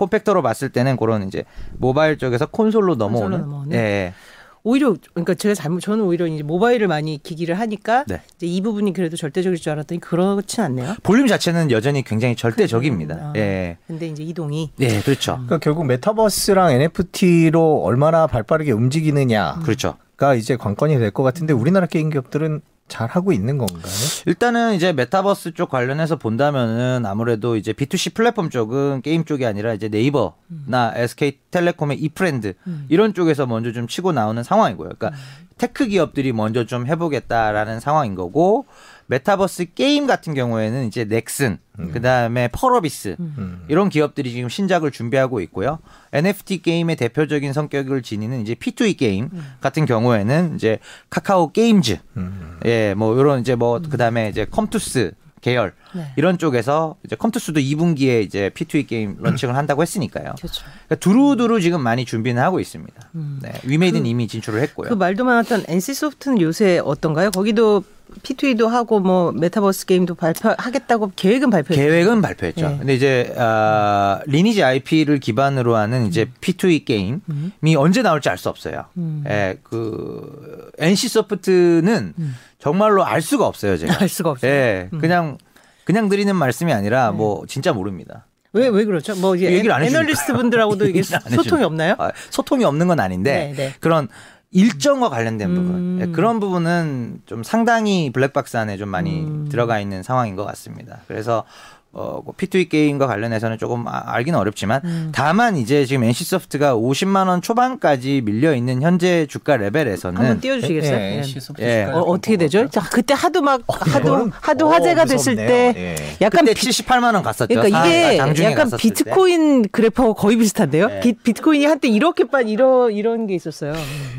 [0.00, 1.44] 폼팩터로 봤을 때는 그런 이제
[1.76, 4.14] 모바일 쪽에서 콘솔로 넘어오는 콘솔로 예, 예.
[4.62, 8.20] 오히려 그러니까 제가 잘못 저는 오히려 이제 모바일을 많이 기기를 하니까 네.
[8.36, 10.96] 이제 이 부분이 그래도 절대적일 줄 알았더니 그렇진 않네요.
[11.02, 13.14] 볼륨 자체는 여전히 굉장히 절대적입니다.
[13.14, 13.78] 아, 예.
[13.86, 15.32] 근데 이제 이동이 예, 그렇죠.
[15.32, 19.60] 그러니까 결국 메타버스랑 NFT로 얼마나 발빠르게 움직이느냐.
[19.62, 19.96] 그렇죠.
[20.16, 23.80] 가 이제 관건이 될 것 같은데 우리나라 게임 기업들은 잘 하고 있는 건가요?
[24.26, 29.88] 일단은 이제 메타버스 쪽 관련해서 본다면은 아무래도 이제 B2C 플랫폼 쪽은 게임 쪽이 아니라 이제
[29.88, 30.92] 네이버나 음.
[30.94, 32.86] SK텔레콤의 이프렌드 음.
[32.90, 34.90] 이런 쪽에서 먼저 좀 치고 나오는 상황이고요.
[34.98, 35.46] 그러니까 음.
[35.56, 38.66] tech 기업들이 먼저 좀 해보겠다라는 상황인 거고
[39.10, 41.90] 메타버스 게임 같은 경우에는 이제 넥슨, 음.
[41.90, 43.64] 그다음에 펄어비스 음.
[43.66, 45.80] 이런 기업들이 지금 신작을 준비하고 있고요.
[46.12, 49.54] NFT 게임의 대표적인 성격을 지니는 이제 P2E 게임 음.
[49.60, 50.78] 같은 경우에는 이제
[51.10, 52.60] 카카오 게임즈, 음.
[52.66, 56.12] 예, 뭐 이런 이제 뭐 그다음에 이제 컴투스 계열 네.
[56.16, 60.34] 이런 쪽에서 이제 컴투스도 2분기에 이제 P2E 게임 launching을 한다고 했으니까요.
[60.38, 60.64] 그렇죠.
[60.86, 63.10] 그러니까 두루두루 지금 많이 준비는 하고 있습니다.
[63.14, 63.40] 음.
[63.42, 63.52] 네.
[63.64, 64.88] 위메이드는 그, 이미 진출을 했고요.
[64.88, 67.30] 그 말도 많았던 NC 소프트는 요새 어떤가요?
[67.30, 67.82] 거기도
[68.22, 71.80] P2E도 하고 뭐 메타버스 게임도 발표하겠다고 계획은 발표했죠.
[71.80, 72.68] 계획은 발표했죠.
[72.68, 72.78] 네.
[72.78, 76.32] 근데 이제 아, 리니지 IP를 기반으로 하는 이제 음.
[76.40, 77.52] P2E 게임이 음.
[77.76, 78.86] 언제 나올지 알 수 없어요.
[78.96, 79.22] 음.
[79.28, 82.36] 예, 그 NC 소프트는 음.
[82.60, 83.96] 정말로 알 수가 없어요, 제가.
[84.00, 84.50] 알 수가 없어요.
[84.50, 84.98] 예, 음.
[84.98, 85.38] 그냥
[85.84, 87.16] 그냥 드리는 말씀이 아니라 네.
[87.16, 88.26] 뭐 진짜 모릅니다.
[88.52, 89.14] 왜, 왜 그렇죠?
[89.16, 91.94] 뭐, 이제 얘기를 안 애널리스트 분들하고도 이게 소통이 없나요?
[91.98, 93.74] 아, 소통이 없는 건 아닌데, 네, 네.
[93.78, 94.08] 그런
[94.52, 95.54] 일정과 관련된 음.
[95.54, 99.48] 부분 네, 그런 부분은 좀 상당히 블랙박스 안에 좀 많이 음.
[99.48, 101.00] 들어가 있는 상황인 것 같습니다.
[101.06, 101.44] 그래서
[101.92, 105.08] 어, P2E 뭐 게임과 관련해서는 조금 아, 알기는 어렵지만 음.
[105.12, 110.96] 다만 이제 지금 NC소프트가 50만 원 초반까지 밀려 있는 현재 주가 레벨에서는 한번 띄워주시겠어요?
[110.96, 111.22] 예,
[111.58, 111.64] 예.
[111.64, 111.84] 예.
[111.90, 112.68] 어, 어떻게 되죠?
[112.68, 115.96] 자, 그때 하도 막 어, 하도 하도 어, 화제가 됐을 때 예.
[116.20, 117.48] 약간 그때 78만 원 갔었죠.
[117.48, 120.88] 그러니까 이게 아, 약간 비트코인 그래프하고 거의 비슷한데요?
[120.90, 121.00] 예.
[121.00, 123.72] 비, 비트코인이 한때 이렇게 빠 이런 이런 게 있었어요.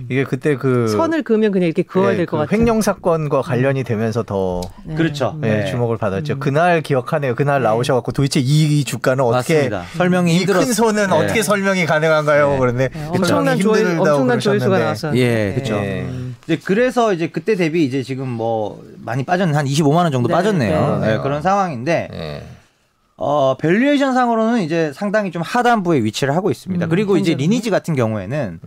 [0.09, 2.59] 이게 그때 그 선을 그으면 그냥 이렇게 그어야 예, 될것 그 같아요.
[2.59, 4.95] 횡령 사건과 관련이 되면서 더 네.
[4.95, 5.37] 그렇죠.
[5.39, 6.33] 네, 주목을 받았죠.
[6.33, 6.39] 음.
[6.39, 7.33] 그날 기억하네요.
[7.35, 7.67] 그날 네.
[7.69, 9.83] 나오셔갖고 도대체 이 주가는 어떻게 맞습니다.
[9.97, 10.59] 설명이 힘들었.
[10.65, 11.15] 큰 손은 네.
[11.15, 12.49] 어떻게 설명이 가능한가요?
[12.51, 12.59] 네.
[12.59, 13.07] 그런데 네.
[13.09, 15.17] 엄청난 조회 엄청난 조회수가 나왔어요.
[15.17, 15.75] 예, 그렇죠.
[15.75, 16.35] 음.
[16.45, 20.33] 이제 그래서 이제 그때 대비 이제 지금 뭐 많이 빠졌는 한 25만 원 정도 네.
[20.33, 20.99] 빠졌네요.
[20.99, 21.17] 네.
[21.19, 22.47] 그런 상황인데.
[23.23, 26.87] 어, valuation 상으로는 이제 상당히 좀 하단부에 위치를 하고 있습니다.
[26.87, 28.59] 음, 그리고 이제 리니지 같은 경우에는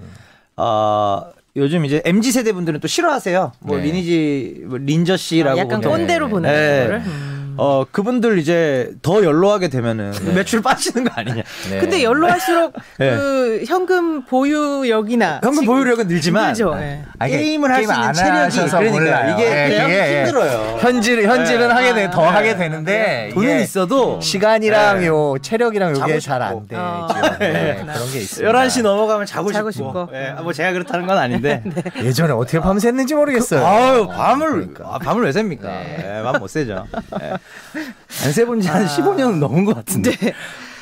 [0.56, 1.22] 어,
[1.56, 3.50] 요즘 이제 MZ 세대 분들은 또 싫어하세요.
[3.60, 3.84] 뭐 네.
[3.84, 6.84] 리니지 뭐 린저 씨라고 아, 약간 꼰대로 보는 네.
[6.84, 7.02] 거를.
[7.04, 7.33] 음.
[7.56, 10.32] 어 그분들 이제 더 연로하게 되면은 네.
[10.32, 11.42] 매출 빠지는 거 아니냐.
[11.70, 11.78] 네.
[11.78, 13.10] 근데 연로할수록 네.
[13.16, 16.74] 그 현금 보유력이나 현금 보유력은 늘지만 늘죠.
[16.74, 17.02] 네.
[17.24, 19.34] 게임을 할 수 있는 체력이 그러니까 몰라요.
[19.38, 20.78] 이게 네, 힘들어요.
[20.80, 26.66] 현질 현질은 하게 돼, 더 하게 되는데 돈은 있어도 시간이랑 요 체력이랑 요게 잘 안
[26.66, 26.76] 돼.
[26.76, 27.06] 어.
[27.38, 28.48] 그런 게 있어요.
[28.50, 30.08] 11시 넘어가면 자고, 자고 싶고.
[30.12, 30.34] 예.
[30.42, 31.62] 뭐 제가 그렇다는 건 아닌데
[32.02, 33.64] 예전에 어떻게 밤 샜는지 모르겠어요.
[33.64, 34.84] 아유 밤을 그러니까.
[34.94, 35.68] 아, 밤을 왜 셉니까?
[35.70, 36.86] 예, 밤못 새죠.
[37.76, 37.80] 예.
[38.26, 38.86] 안 세본 지한 아.
[38.86, 40.10] 15년 넘은 것 같은데.
[40.16, 40.32] 네.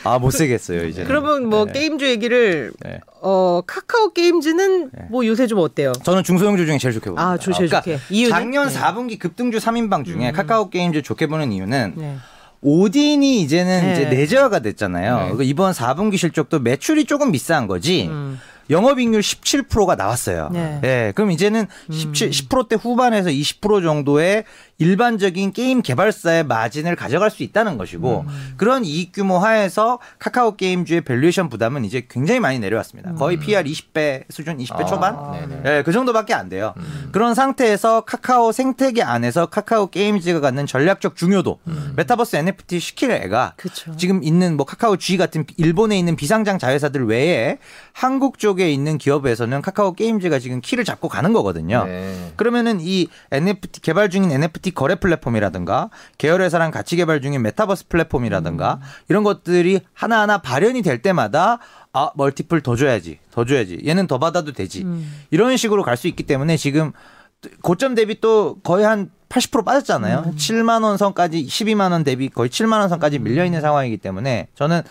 [0.05, 1.05] 아, 못 세겠어요, 이제.
[1.05, 1.73] 그러면 뭐 네.
[1.73, 2.99] 게임주 얘기를 네.
[3.21, 5.05] 어, 카카오 게임즈는 네.
[5.11, 5.93] 뭐 요새 좀 어때요?
[6.03, 7.23] 저는 중소형주 중에 제일 좋게 봅니다.
[7.23, 7.99] 아, 제일 그러니까 좋게.
[8.11, 8.31] 이유는?
[8.31, 8.75] 작년 네.
[8.75, 10.33] 4분기 급등주 3인방 중에 음.
[10.33, 12.17] 카카오 게임즈 좋게 보는 이유는 네.
[12.63, 13.93] 오딘이 이제는 네.
[13.93, 15.17] 이제 내재화가 됐잖아요.
[15.17, 18.07] 그러니까 이번 4분기 실적도 매출이 조금 비싼 거지.
[18.09, 18.41] 음.
[18.71, 20.49] 영업이익률 17%가 나왔어요.
[20.53, 20.79] 네.
[20.81, 21.13] 네.
[21.15, 22.79] 그럼 이제는 17, 10%대 음.
[22.79, 24.45] 후반에서 20% 정도의
[24.83, 28.55] 일반적인 게임 개발사의 마진을 가져갈 수 있다는 것이고 음.
[28.57, 33.15] 그런 이익 규모 하에서 카카오 게임즈의 valuation 부담은 이제 굉장히 많이 내려왔습니다.
[33.15, 35.63] 거의 PER 20배 수준, 20배 아, 초반?
[35.63, 36.75] 네, 그 정도밖에 안 돼요.
[36.79, 37.11] 음.
[37.13, 41.93] 그런 상태에서 카카오 생태계 안에서 카카오 게임즈가 갖는 전략적 중요도, 음.
[41.97, 43.95] 메타버스 NFT 시킬 애가 그쵸.
[43.97, 47.59] 지금 있는 뭐 카카오 G 같은 일본에 있는 비상장 자회사들 외에
[47.93, 51.85] 한국 쪽에 있는 기업에서는 카카오 게임즈가 지금 키를 잡고 가는 거거든요.
[51.85, 52.33] 네.
[52.37, 57.89] 그러면은 이 NFT 개발 중인 NFT 주식 거래 플랫폼이라든가 계열 회사랑 같이 개발 중인 메타버스
[57.89, 58.87] 플랫폼이라든가 음.
[59.09, 61.59] 이런 것들이 하나하나 발현이 될 때마다
[61.93, 65.25] 아 멀티플 더 줘야지 더 줘야지 얘는 더 받아도 되지 음.
[65.31, 66.93] 이런 식으로 갈 수 있기 때문에 지금
[67.61, 70.25] 고점 대비 또 거의 한 80% 빠졌잖아요.
[70.27, 70.37] 음.
[70.37, 74.83] 7만 원 선까지 12만 원 대비 거의 7만 원 선까지 밀려 있는 상황이기 때문에 저는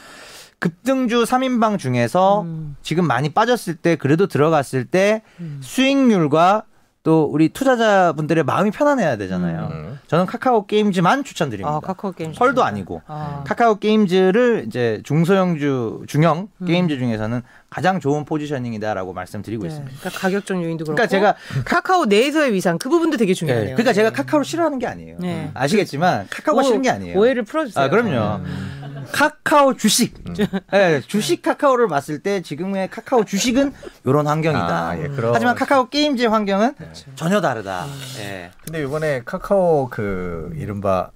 [0.60, 2.76] 급등주 3인방 중에서 음.
[2.84, 5.60] 지금 많이 빠졌을 때 그래도 들어갔을 때 음.
[5.62, 6.64] 수익률과
[7.04, 9.70] 또 우리 투자자분들의 마음이 편안해야 되잖아요.
[9.72, 10.00] 음.
[10.08, 11.78] 저는 카카오 게임즈만 추천드립니다.
[11.78, 12.38] 아, 카카오 게임즈.
[12.38, 13.44] 펄도 아니고 아.
[13.46, 16.66] 카카오 게임즈를 이제 중소형주 중형 음.
[16.66, 17.42] 게임즈 중에서는
[17.72, 19.70] 가장 좋은 포지셔닝이다라고 말씀드리고 네.
[19.70, 19.98] 있습니다.
[19.98, 20.96] 그러니까 가격적 요인도 그렇고.
[20.96, 23.64] 그러니까 제가 카카오 내에서의 위상 그 부분도 되게 중요해요.
[23.64, 23.72] 네.
[23.72, 25.16] 그러니까 제가 카카오를 싫어하는 게 아니에요.
[25.22, 25.50] 네.
[25.54, 27.18] 아시겠지만 카카오가 오, 싫은 게 아니에요.
[27.18, 27.86] 오해를 풀어주세요.
[27.86, 28.44] 아, 그럼요.
[28.44, 29.06] 음.
[29.14, 30.14] 카카오 주식.
[30.28, 30.34] 음.
[30.70, 33.72] 네, 주식 카카오를 봤을 때 지금의 카카오 주식은
[34.04, 34.90] 이런 환경이다.
[34.90, 36.92] 아, 예, 하지만 카카오 게임즈 환경은 네.
[37.16, 37.86] 전혀 다르다.
[37.86, 38.02] 음.
[38.20, 38.52] 예.
[38.66, 41.10] 근데 이번에 카카오 그 이른바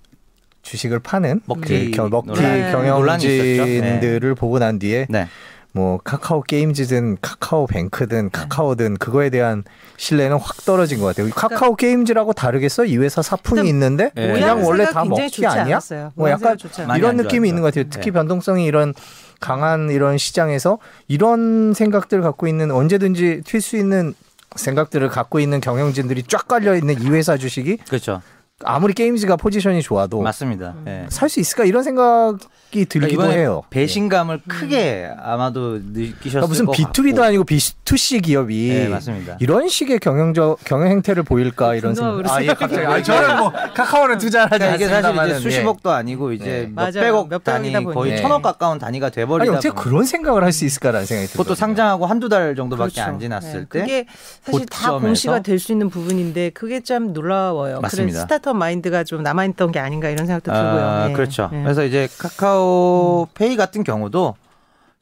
[0.62, 2.72] 주식을 파는 먹튀, 그 먹튀 네.
[2.72, 4.34] 경영진들을 네.
[4.36, 5.28] 보고 난 뒤에 네.
[5.76, 8.30] 뭐 카카오 게임즈든 카카오 뱅크든 네.
[8.32, 9.66] 카카오든 그거에 대한
[9.98, 11.30] 신뢰는 확 떨어진 것 같아요.
[11.30, 12.86] 그러니까 카카오 게임즈라고 다르겠어?
[12.86, 14.32] 이 회사 사품이 있는데 네.
[14.32, 15.82] 그냥 원래 다 먹튀 아니야?
[16.14, 16.58] 뭐 약간
[16.96, 17.90] 이런 느낌이 있는 것 같아요.
[17.90, 18.12] 특히 네.
[18.12, 18.94] 변동성이 이런
[19.42, 24.14] 강한 이런 시장에서 이런 생각들을 갖고 있는 언제든지 튈 수 있는
[24.56, 28.22] 생각들을 갖고 있는 경영진들이 쫙 깔려 있는 이 회사 주식이 그렇죠.
[28.64, 30.76] 아무리 게임즈가 포지션이 좋아도 맞습니다.
[30.78, 30.82] 음.
[30.86, 31.06] 네.
[31.10, 33.64] 살수 있을까 이런 생각이 들기도 그러니까 해요.
[33.70, 34.44] 배신감을 네.
[34.48, 37.44] 크게 아마도 느끼셨을 그러니까 무슨 B2B도 아니고
[37.86, 39.38] B2C 기업이 네, 맞습니다.
[39.40, 42.32] 이런 식의 경영적 경영 행태를 보일까 이런 생각.
[42.32, 42.78] 아, 예, 갑자기.
[42.86, 45.94] 아, 저는 뭐 카카오는 투자를 하지 그러니까 이게 사실 이제 수십억도 예.
[45.96, 46.92] 아니고 이제 네.
[46.92, 48.22] 몇백억 몇 단위 거의 네.
[48.22, 49.52] 천억 가까운 단위가 돼버리다.
[49.52, 51.44] 아니, 어떻게 그런 생각을 할 수 있을까라는 생각이 들어요.
[51.44, 53.10] 그것도 상장하고 한두 달 정도밖에 그렇죠.
[53.12, 53.60] 안 지났을 네.
[53.60, 54.06] 때 그게
[54.42, 57.82] 사실 다 공시가 될 수 있는 부분인데 그게 참 놀라워요.
[57.82, 58.22] 맞습니다.
[58.22, 60.86] 스타트업 마인드가 좀 남아있던 게 아닌가 이런 생각도 아, 들고요.
[60.86, 61.14] 아, 네.
[61.14, 61.50] 그렇죠.
[61.52, 61.62] 네.
[61.64, 64.36] 그래서 이제 카카오 페이 같은 경우도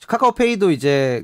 [0.08, 1.22] 카카오페이도 이제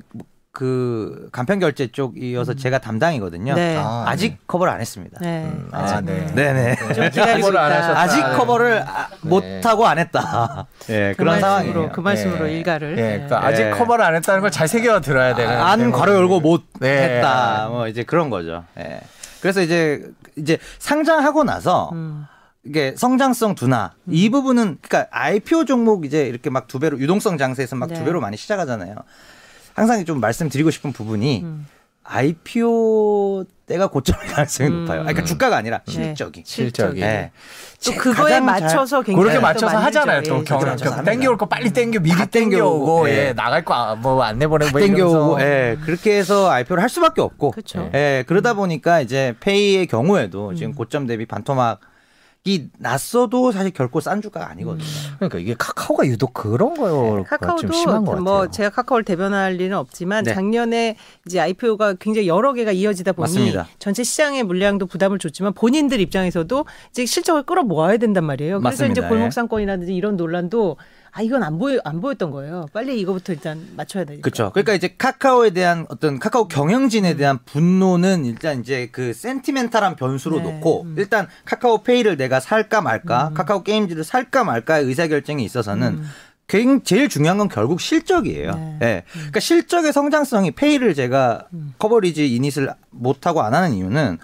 [0.52, 2.58] 그 간편 결제 쪽이어서 음.
[2.58, 3.54] 제가 담당이거든요.
[3.54, 3.78] 네.
[3.78, 4.38] 아, 직 네.
[4.47, 5.20] 커버를 안 했습니다.
[5.22, 5.43] 네.
[5.45, 6.26] 음, 아, 네.
[6.34, 6.76] 네, 네.
[6.76, 8.00] 커버를 안 하셨다.
[8.00, 9.30] 아직 커버를 아, 네.
[9.30, 10.66] 못 하고 안 했다.
[10.88, 11.91] 네, 그 그런 상황이에요.
[11.91, 12.54] 그 말씀으로 네.
[12.58, 12.95] 일가를.
[12.95, 15.56] 네, 그러니까 아직 커버를 안 했다는 걸 잘 새겨 들어야 되는.
[15.56, 17.68] 아, 안 괄호 열고 못 했다.
[17.70, 18.66] 뭐 이제 그런 거죠.
[18.80, 19.02] 예.
[19.41, 20.04] 그래서 이제
[20.36, 22.26] 이제 상장하고 나서 음.
[22.66, 24.12] 이게 성장성 둔화 음.
[24.14, 28.04] 이 부분은 그러니까 IPO 종목 이제 이렇게 막 두 배로 유동성 장세에서 막두 네.
[28.04, 28.95] 배로 많이 시작하잖아요.
[29.80, 31.65] 항상 좀 말씀드리고 싶은 부분이 음.
[32.03, 34.82] IPO 때가 고점일 가능성이 음.
[34.82, 35.01] 높아요.
[35.01, 35.91] 그러니까 주가가 아니라 네.
[35.91, 36.43] 실적이.
[36.43, 36.45] 네.
[36.45, 37.01] 실적이.
[37.01, 37.32] 네.
[37.86, 40.23] 또 그거에 맞춰서 굉장히 그렇게 맞춰서 하잖아요.
[40.23, 43.27] 또 경험 그 땡겨올 거 빨리 땡겨 미리 땡겨오고 예.
[43.27, 43.34] 예.
[43.34, 45.77] 나갈 거 뭐 안 내 보내고 뭐 땡겨오고 예.
[45.86, 47.89] 그렇게 해서 IPO를 할 수밖에 없고 그쵸.
[47.93, 48.23] 예.
[48.27, 50.75] 그러다 보니까 이제 페이의 경우에도 지금 음.
[50.75, 51.80] 고점 대비 반토막
[52.45, 54.83] 이 났어도 사실 결코 싼 주가가 아니거든요.
[54.83, 55.15] 음.
[55.17, 57.17] 그러니까 이게 카카오가 유독 그런 거요.
[57.17, 60.33] 네, 카카오도 뭐 제가 카카오를 대변할 리는 없지만 네.
[60.33, 63.67] 작년에 이제 IPO가 굉장히 여러 개가 이어지다 보니 맞습니다.
[63.77, 68.61] 전체 시장의 물량도 부담을 줬지만 본인들 입장에서도 이제 실적을 끌어모아야 된단 말이에요.
[68.61, 69.01] 그래서 맞습니다.
[69.01, 70.77] 이제 골목상권이라든지 이런 논란도
[71.12, 72.68] 아 이건 안 보여 안 보였던 거예요.
[72.74, 74.22] 빨리 이거부터 일단 맞춰야 되니까.
[74.22, 74.51] 그렇죠.
[74.51, 80.43] 그러니까 이제 카카오에 대한 어떤 카카오 경영진에 대한 분노는 일단 이제 그 센티멘탈한 변수로 네.
[80.43, 80.95] 놓고 음.
[80.97, 83.34] 일단 카카오페이를 내가 살까 말까, 음.
[83.34, 86.10] 카카오 게임즈를 살까 말까의 의사 결정에 있어서는 음.
[86.84, 88.51] 제일 중요한 건 결국 실적이에요.
[88.53, 88.78] 네.
[88.80, 89.03] 네.
[89.12, 91.74] 그러니까 실적의 성장성이 페이를 제가 음.
[91.78, 94.18] 커버리지 이닛을 못 하고 안 하는 이유는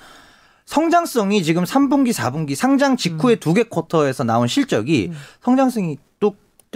[0.66, 3.40] 성장성이 지금 3분기, 4분기 상장 직후에 음.
[3.40, 5.18] 두개 쿼터에서 나온 실적이 음.
[5.42, 5.98] 성장성이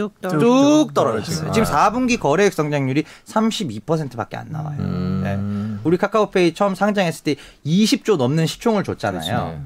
[0.08, 1.52] 뚝, 뚝 떨어졌어요.
[1.52, 4.78] 지금 4분기 거래액 성장률이 32%밖에 안 나와요.
[4.80, 5.22] 음.
[5.24, 5.80] 네.
[5.84, 7.36] 우리 카카오페이 처음 상장했을 때
[7.66, 9.60] 20조 넘는 시총을 줬잖아요.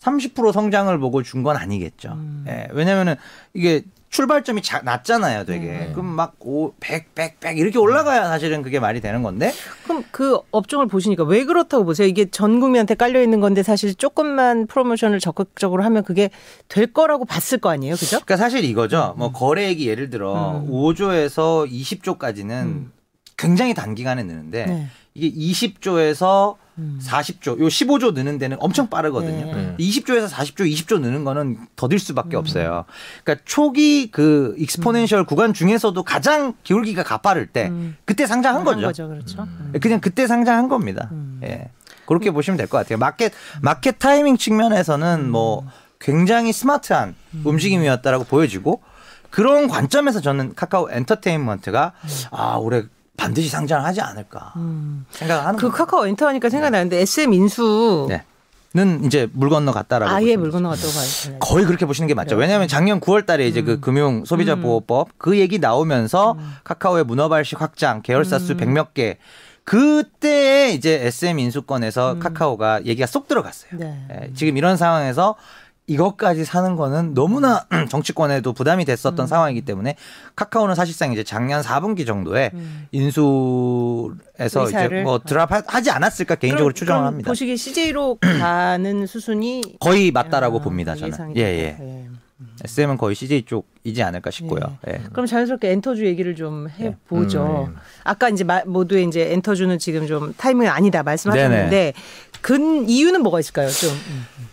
[0.00, 0.32] 그렇지.
[0.34, 2.12] 30% 성장을 보고 준 건 아니겠죠.
[2.12, 2.42] 음.
[2.46, 2.68] 네.
[2.72, 3.16] 왜냐면은
[3.54, 5.66] 이게 출발점이 자, 낮잖아요, 되게.
[5.66, 5.90] 네.
[5.92, 9.52] 그럼 막 오, 100, 100, 100 이렇게 올라가야 사실은 그게 말이 되는 건데.
[9.84, 12.06] 그럼 그 업종을 보시니까 왜 그렇다고 보세요?
[12.06, 16.28] 이게 전 국민한테 깔려 있는 건데 사실 조금만 프로모션을 적극적으로 하면 그게
[16.68, 18.18] 될 거라고 봤을 거 아니에요, 그죠?
[18.18, 19.14] 그러니까 사실 이거죠.
[19.16, 19.18] 음.
[19.18, 20.70] 뭐 거래액이 예를 들어 음.
[20.70, 22.92] 5조에서 20조까지는 음.
[23.38, 24.86] 굉장히 단기간에 느는데 네.
[25.14, 26.98] 이게 20조에서 음.
[27.02, 29.54] 40조, 요 15조 느는 데는 엄청 빠르거든요.
[29.54, 29.74] 네.
[29.78, 32.38] 20조에서 40조, 20조 느는 거는 더딜 수밖에 음.
[32.38, 32.84] 없어요.
[33.24, 35.26] 그러니까 초기 그 익스포넨셜 음.
[35.26, 37.96] 구간 중에서도 가장 기울기가 가파를 때 음.
[38.04, 38.80] 그때 상장한 거죠.
[38.82, 39.08] 거죠.
[39.08, 39.42] 그렇죠.
[39.42, 39.72] 음.
[39.80, 41.08] 그냥 그때 상장한 겁니다.
[41.12, 41.40] 음.
[41.44, 41.68] 예.
[42.06, 42.98] 그렇게 보시면 될 것 같아요.
[42.98, 45.64] 마켓 마켓 타이밍 측면에서는 뭐
[46.00, 47.14] 굉장히 스마트한
[47.44, 48.82] 움직임이었다라고 보여지고
[49.30, 51.92] 그런 관점에서 저는 카카오 엔터테인먼트가
[52.32, 52.82] 아 올해
[53.16, 55.06] 반드시 상장을 하지 않을까 음.
[55.10, 55.70] 생각을 하는 그.
[55.70, 57.02] 카카오 엔터 하니까 생각나는데 네.
[57.02, 58.24] SM 인수 네.
[58.74, 61.38] 는 이제 물 건너 갔다라고 아예 물 건너 갔다고 봐요.
[61.40, 62.36] 거의 그렇게 보시는 게 맞죠.
[62.36, 63.74] 왜냐하면 작년 9월달에 이제 그 음.
[63.74, 66.54] 그 금융 소비자 보호법 그 얘기 나오면서 음.
[66.64, 68.56] 카카오의 문어발식 확장, 계열사 수 음.
[68.56, 69.18] 100몇 개
[69.64, 72.18] 그때 이제 SM 인수권에서 음.
[72.18, 73.72] 카카오가 얘기가 쏙 들어갔어요.
[73.78, 74.06] 네.
[74.10, 75.36] 예, 지금 이런 상황에서
[75.86, 79.26] 이것까지 사는 거는 너무나 정치권에도 부담이 됐었던 음.
[79.26, 79.96] 상황이기 때문에
[80.36, 82.86] 카카오는 사실상 이제 작년 4분기 정도에 음.
[82.92, 87.28] 인수에서 이제 뭐 드랍하지 않았을까 개인적으로 추정을 합니다.
[87.28, 90.94] 보시기에 CJ로 가는 수순이 거의 맞다라고 아, 봅니다.
[90.94, 91.36] 저는.
[91.36, 91.76] 예, 예.
[91.80, 92.08] 예.
[92.64, 94.78] SM은 거의 CJ 쪽이지 않을까 싶고요.
[94.88, 94.94] 예.
[94.94, 95.00] 예.
[95.12, 97.68] 그럼 자연스럽게 엔터주 얘기를 좀 해보죠.
[97.70, 97.76] 음.
[98.04, 101.92] 아까 이제 모두의 이제 엔터주는 지금 좀 타이밍이 아니다 말씀하셨는데 네네.
[102.40, 103.68] 근 이유는 뭐가 있을까요?
[103.68, 103.90] 좀.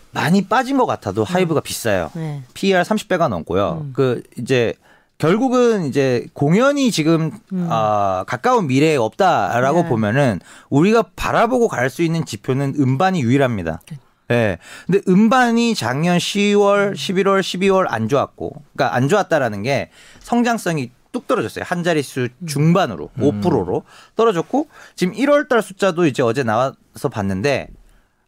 [0.10, 0.14] 음.
[0.14, 1.64] 많이 빠진 것 같아도 하이브가 음.
[1.64, 2.12] 비싸요.
[2.16, 2.44] 네.
[2.54, 3.82] PER 30배가 넘고요.
[3.86, 3.94] 음.
[3.94, 4.74] 그 이제
[5.18, 7.68] 결국은 이제 공연이 지금 음.
[7.70, 9.90] 아, 가까운 미래에 없다라고 네.
[9.90, 10.40] 보면은
[10.70, 13.82] 우리가 바라보고 갈 수 있는 지표는 음반이 유일합니다.
[13.90, 13.98] 네.
[14.32, 14.36] 예.
[14.36, 14.58] 네.
[14.86, 19.90] 근데 음반이 작년 10월, 11월, 12월 안 좋았고, 그러니까 안 좋았다라는 게
[20.20, 21.66] 성장성이 뚝 떨어졌어요.
[21.68, 22.46] 한 자릿수 음.
[22.48, 23.42] 중반으로, 음.
[23.42, 23.84] 5%로
[24.16, 27.70] 떨어졌고, 지금 1월 달 숫자도 이제 어제 나와서 봤는데,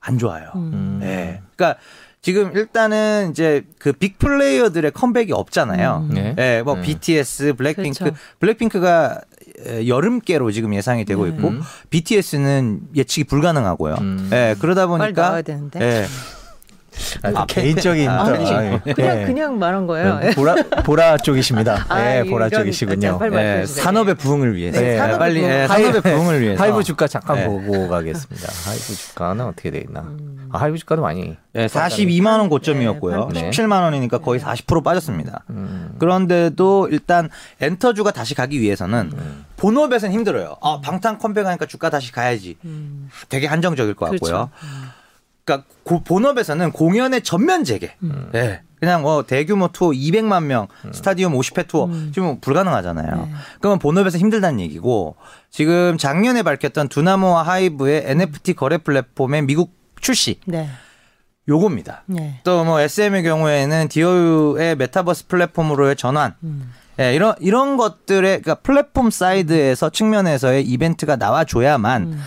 [0.02, 0.50] 안 좋아요.
[0.56, 0.98] 음.
[1.00, 1.42] 네.
[1.56, 1.80] 그러니까
[2.22, 6.08] 지금 일단은 이제 그 빅 플레이어들의 컴백이 없잖아요.
[6.10, 6.14] 음.
[6.14, 6.36] 네.
[6.36, 6.62] 네.
[6.62, 6.82] 뭐 네.
[6.82, 8.18] BTS, 블랙핑크, 그렇죠.
[8.40, 9.22] 블랙핑크가
[9.88, 11.62] 여름께로 지금 예상이 되고 있고 음.
[11.90, 13.96] BTS는 예측이 불가능하고요.
[14.02, 14.28] 음.
[14.30, 15.42] 네, 그러다 보니까
[15.80, 16.06] 네.
[17.24, 19.26] 아, 개인적인 아, 아, 그냥 네.
[19.26, 20.20] 그냥 말한 거예요.
[20.20, 21.86] 네, 보라 보라 쪽이십니다.
[21.90, 23.20] 아, 네, 보라 쪽이시군요.
[23.30, 24.80] 네, 산업의 부흥을 위해서.
[24.80, 25.68] 네, 산업의 빨리 부흥.
[25.68, 26.64] 산업의 부흥을 위해서.
[26.64, 27.46] 하이브 주가 잠깐 네.
[27.46, 28.48] 보고 가겠습니다.
[28.66, 30.02] 하이브 주가는 어떻게 돼 있나?
[30.02, 30.50] 음.
[30.52, 31.38] 아, 하이브 주가도 많이.
[31.54, 33.30] 네, 42만 원 고점이었고요.
[33.34, 35.44] 네, 17만 원이니까 거의 40% 빠졌습니다.
[35.50, 35.94] 음.
[36.00, 37.30] 그런데도 일단
[37.60, 39.46] 엔터주가 다시 가기 위해서는 음.
[39.58, 40.56] 본업에서는 힘들어요.
[40.62, 42.58] 아, 방탄 컴백하니까 주가 다시 가야지.
[42.66, 43.10] 음.
[43.30, 44.20] 되게 한정적일 것 같고요.
[44.20, 44.50] 그렇죠.
[45.42, 45.64] 음.
[45.84, 47.94] 그러니까 본업에서는 공연의 전면 재개.
[48.04, 48.30] 음.
[48.32, 48.62] 네.
[48.80, 50.92] 그냥 뭐 대규모 투어 200만 명, 음.
[50.92, 52.12] 스타디움 50회 투어 음.
[52.14, 53.16] 지금 불가능하잖아요.
[53.16, 53.32] 네.
[53.60, 55.16] 그러면 본업에서 힘들다는 얘기고
[55.52, 60.40] 지금 작년에 밝혔던 두나무와 하이브의 NFT 거래 플랫폼의 미국 출시.
[60.46, 60.68] 네.
[61.48, 62.04] 요겁니다.
[62.08, 62.40] 네.
[62.44, 66.34] 또뭐 SM의 경우에는 디어유의 메타버스 플랫폼으로의 전환.
[66.44, 66.72] 음.
[66.98, 72.22] 네, 이런 이런 것들의 그러니까 플랫폼 사이드에서 측면에서의 이벤트가 나와줘야만 음.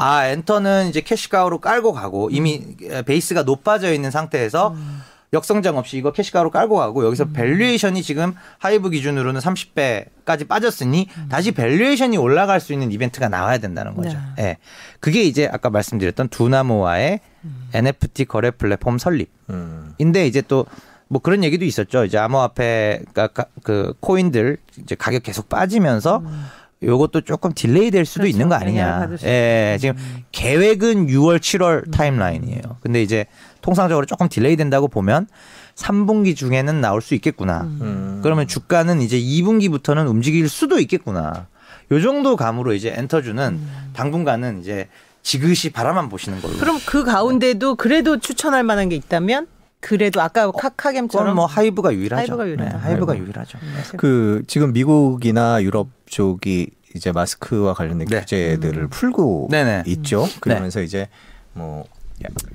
[0.00, 3.02] 아 엔터는 이제 캐시카우로 깔고 가고 이미 음.
[3.04, 5.02] 베이스가 높아져 있는 상태에서 음.
[5.32, 7.32] 역성장 없이 이거 캐시카우로 깔고 가고 여기서 음.
[7.34, 11.28] 밸류에이션이 지금 하이브 기준으로는 30배까지 빠졌으니 음.
[11.28, 14.18] 다시 밸류에이션이 올라갈 수 있는 이벤트가 나와야 된다는 거죠.
[14.36, 14.42] 네.
[14.42, 14.58] 네.
[15.00, 17.68] 그게 이제 아까 말씀드렸던 두나무와의 음.
[17.74, 20.66] NFT 거래 플랫폼 설립인데 이제 또
[21.10, 22.04] 뭐 그런 얘기도 있었죠.
[22.04, 26.44] 이제 암호화폐 그러니까 그 코인들 이제 가격 계속 빠지면서 음.
[26.82, 28.34] 요것도 조금 딜레이 될 수도 그렇죠.
[28.34, 29.10] 있는 거 아니냐.
[29.24, 30.24] 예, 지금 음.
[30.32, 31.90] 계획은 6월, 7월 음.
[31.90, 32.62] 타임라인이에요.
[32.80, 33.26] 근데 이제
[33.60, 35.26] 통상적으로 조금 딜레이 된다고 보면
[35.74, 37.62] 3분기 중에는 나올 수 있겠구나.
[37.62, 38.20] 음.
[38.22, 41.48] 그러면 주가는 이제 2분기부터는 움직일 수도 있겠구나.
[41.92, 43.90] 요 정도 감으로 이제 엔터주는 음.
[43.92, 44.88] 당분간은 이제
[45.22, 46.54] 지그시 바라만 보시는 걸로.
[46.56, 49.48] 그럼 그 가운데도 그래도 추천할 만한 게 있다면
[49.80, 52.20] 그래도 아까 어, 카카겜처럼 뭐 하이브가 유일하죠.
[52.20, 53.58] 하이브가, 유일하 네, 하이브가 유일하죠.
[53.58, 53.96] 네.
[53.96, 58.20] 그 지금 미국이나 유럽 쪽이 이제 마스크와 관련된 네.
[58.20, 58.88] 규제들을 음.
[58.90, 59.84] 풀고 네네.
[59.86, 60.26] 있죠.
[60.26, 60.36] 네.
[60.40, 61.08] 그러면서 이제
[61.52, 61.84] 뭐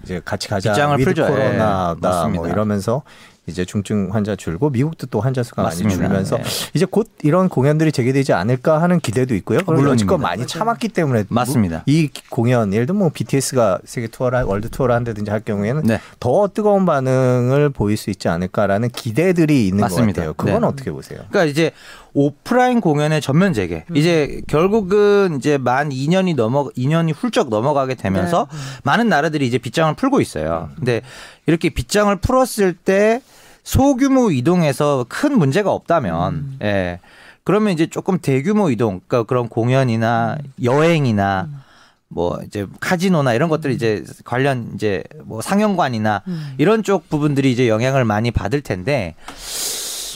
[0.03, 1.25] 이제 같이 가자 with 풀죠.
[1.25, 3.01] 코로나다 예, 뭐 이러면서
[3.47, 5.97] 이제 중증 환자 줄고 미국도 또 환자 수가 맞습니다.
[5.97, 6.43] 많이 줄면서 네.
[6.73, 9.59] 이제 곧 이런 공연들이 재개되지 않을까 하는 기대도 있고요.
[9.65, 10.45] 물론 지금 많이.
[10.47, 11.83] 참았기 때문에 맞습니다.
[11.85, 15.99] 이 공연 예를 들면 뭐 BTS가 세계 투어를 월드 투어를 한다든지 할 경우에는 네.
[16.19, 20.23] 더 뜨거운 반응을 보일 수 있지 않을까라는 기대들이 있는 맞습니다.
[20.23, 20.33] 것 같아요.
[20.33, 20.67] 그건 네.
[20.67, 21.19] 어떻게 보세요?
[21.29, 21.71] 그러니까 이제
[22.15, 23.83] 오프라인 공연의 전면 재개.
[23.89, 23.95] 음.
[23.95, 28.57] 이제 결국은 이제 만 2년이 넘어 2년이 훌쩍 넘어가게 되면서 네.
[28.83, 30.69] 많은 나라들이 이제 빗장을 풀고 있어요.
[30.75, 31.01] 근데
[31.45, 33.21] 이렇게 빗장을 풀었을 때
[33.63, 36.57] 소규모 이동에서 큰 문제가 없다면 음.
[36.63, 36.99] 예.
[37.43, 40.53] 그러면 이제 조금 대규모 이동 그러니까 그런 공연이나 음.
[40.63, 41.61] 여행이나 음.
[42.07, 46.53] 뭐 이제 카지노나 이런 것들 이제 관련 이제 뭐 상영관이나 음.
[46.57, 49.15] 이런 쪽 부분들이 이제 영향을 많이 받을 텐데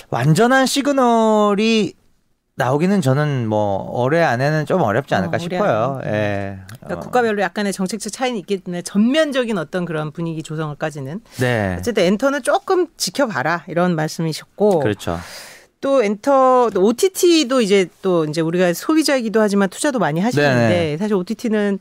[0.09, 1.93] 완전한 시그널이
[2.55, 6.01] 나오기는 저는 뭐 올해 안에는 좀 어렵지 않을까 어, 싶어요.
[6.05, 6.59] 예.
[6.81, 6.99] 그러니까 어.
[6.99, 11.21] 국가별로 약간의 정책적 차이는 있기 때문에 전면적인 어떤 그런 분위기 조성을까지는.
[11.39, 11.77] 네.
[11.79, 14.79] 어쨌든 엔터는 조금 지켜봐라 이런 말씀이셨고.
[14.79, 15.17] 그렇죠.
[15.79, 20.97] 또 엔터 또 OTT도 이제 또 이제 우리가 소비자이기도 하지만 투자도 많이 하시는데 네네.
[20.97, 21.79] 사실 OTT는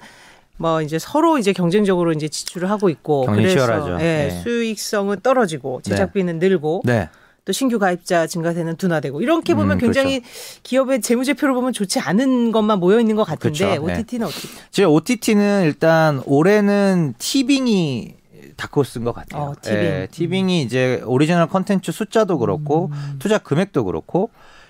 [0.59, 3.95] 뭐 이제 서로 이제 경쟁적으로 이제 지출을 하고 있고 그래서 치열하죠.
[3.95, 4.31] 예, 네.
[4.31, 6.49] 수익성은 떨어지고 제작비는 네.
[6.49, 7.09] 늘고 네.
[7.49, 10.61] 또 신규 가입자 증가세는 둔화되고 이렇게 보면 음, 굉장히 그렇죠.
[10.65, 13.85] 기업의 재무제표를 보면 좋지 않은 것만 모여 있는 것 같은데 그렇죠.
[13.85, 14.31] OTT는 네.
[14.31, 14.49] 어떻게?
[14.71, 18.17] 제 OTT는 일단 올해는 티빙이
[18.59, 19.43] 다크호스인 것 같아요.
[19.45, 19.79] 어, 티빙.
[19.79, 23.17] 예, 티빙이 이제 오리지널 컨텐츠 숫자도 그렇고 음.
[23.19, 24.29] 투자 금액도 그렇고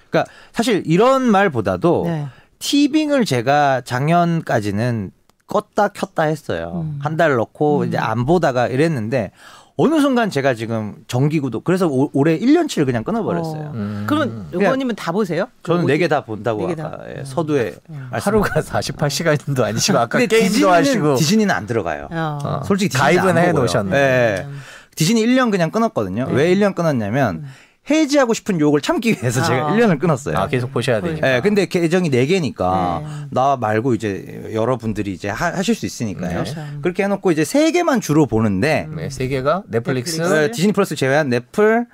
[0.08, 2.26] 그러니까 사실 이런 말보다도 네.
[2.60, 5.10] 티빙을 제가 작년까지는
[5.48, 6.82] 껐다 켰다 했어요.
[6.84, 6.98] 음.
[7.02, 9.32] 한달 넣고 이제 안 보다가 이랬는데
[9.80, 13.62] 어느 순간 제가 지금 정기구독 그래서 올- 올해 1년치를 그냥 끊어버렸어요.
[13.62, 13.72] 어.
[13.74, 14.04] 음.
[14.08, 15.46] 그럼 의원님은 다 보세요?
[15.62, 15.98] 저는 그네 OTT?
[16.04, 16.86] 개다 본다고 다.
[16.94, 17.76] 아까 예, 서두에
[18.10, 22.08] 말씀- 하루가 48시간도 아니시고 아까 게임도 디즈니는, 하시고 디즈니는 안 들어가요.
[22.10, 22.38] 어.
[22.42, 22.60] 어.
[22.64, 23.60] 솔직히 디즈니 가입은 안해 보고요.
[23.62, 23.96] 놓으셨네.
[23.96, 24.46] 예.
[24.96, 26.26] 디즈니 1년 그냥 끊었거든요.
[26.26, 26.32] 네.
[26.34, 27.44] 왜 1년 끊었냐면
[27.90, 29.72] 해지하고 싶은 유혹을 참기 위해서 제가 아.
[29.72, 30.36] 1년을 끊었어요.
[30.36, 31.36] 아 계속 보셔야 되니까.
[31.36, 33.26] 예, 근데 계정이 네 개니까 네.
[33.30, 36.30] 나 말고 이제 여러분들이 이제 하, 실수 있으니까요.
[36.44, 36.60] 그렇죠.
[36.82, 40.44] 그렇게 해 놓고 이제 세 개만 주로 보는데 네, 세 개가 넷플릭스, 넷플릭스.
[40.44, 41.86] 어, 디즈니 플러스 제외한 넷플,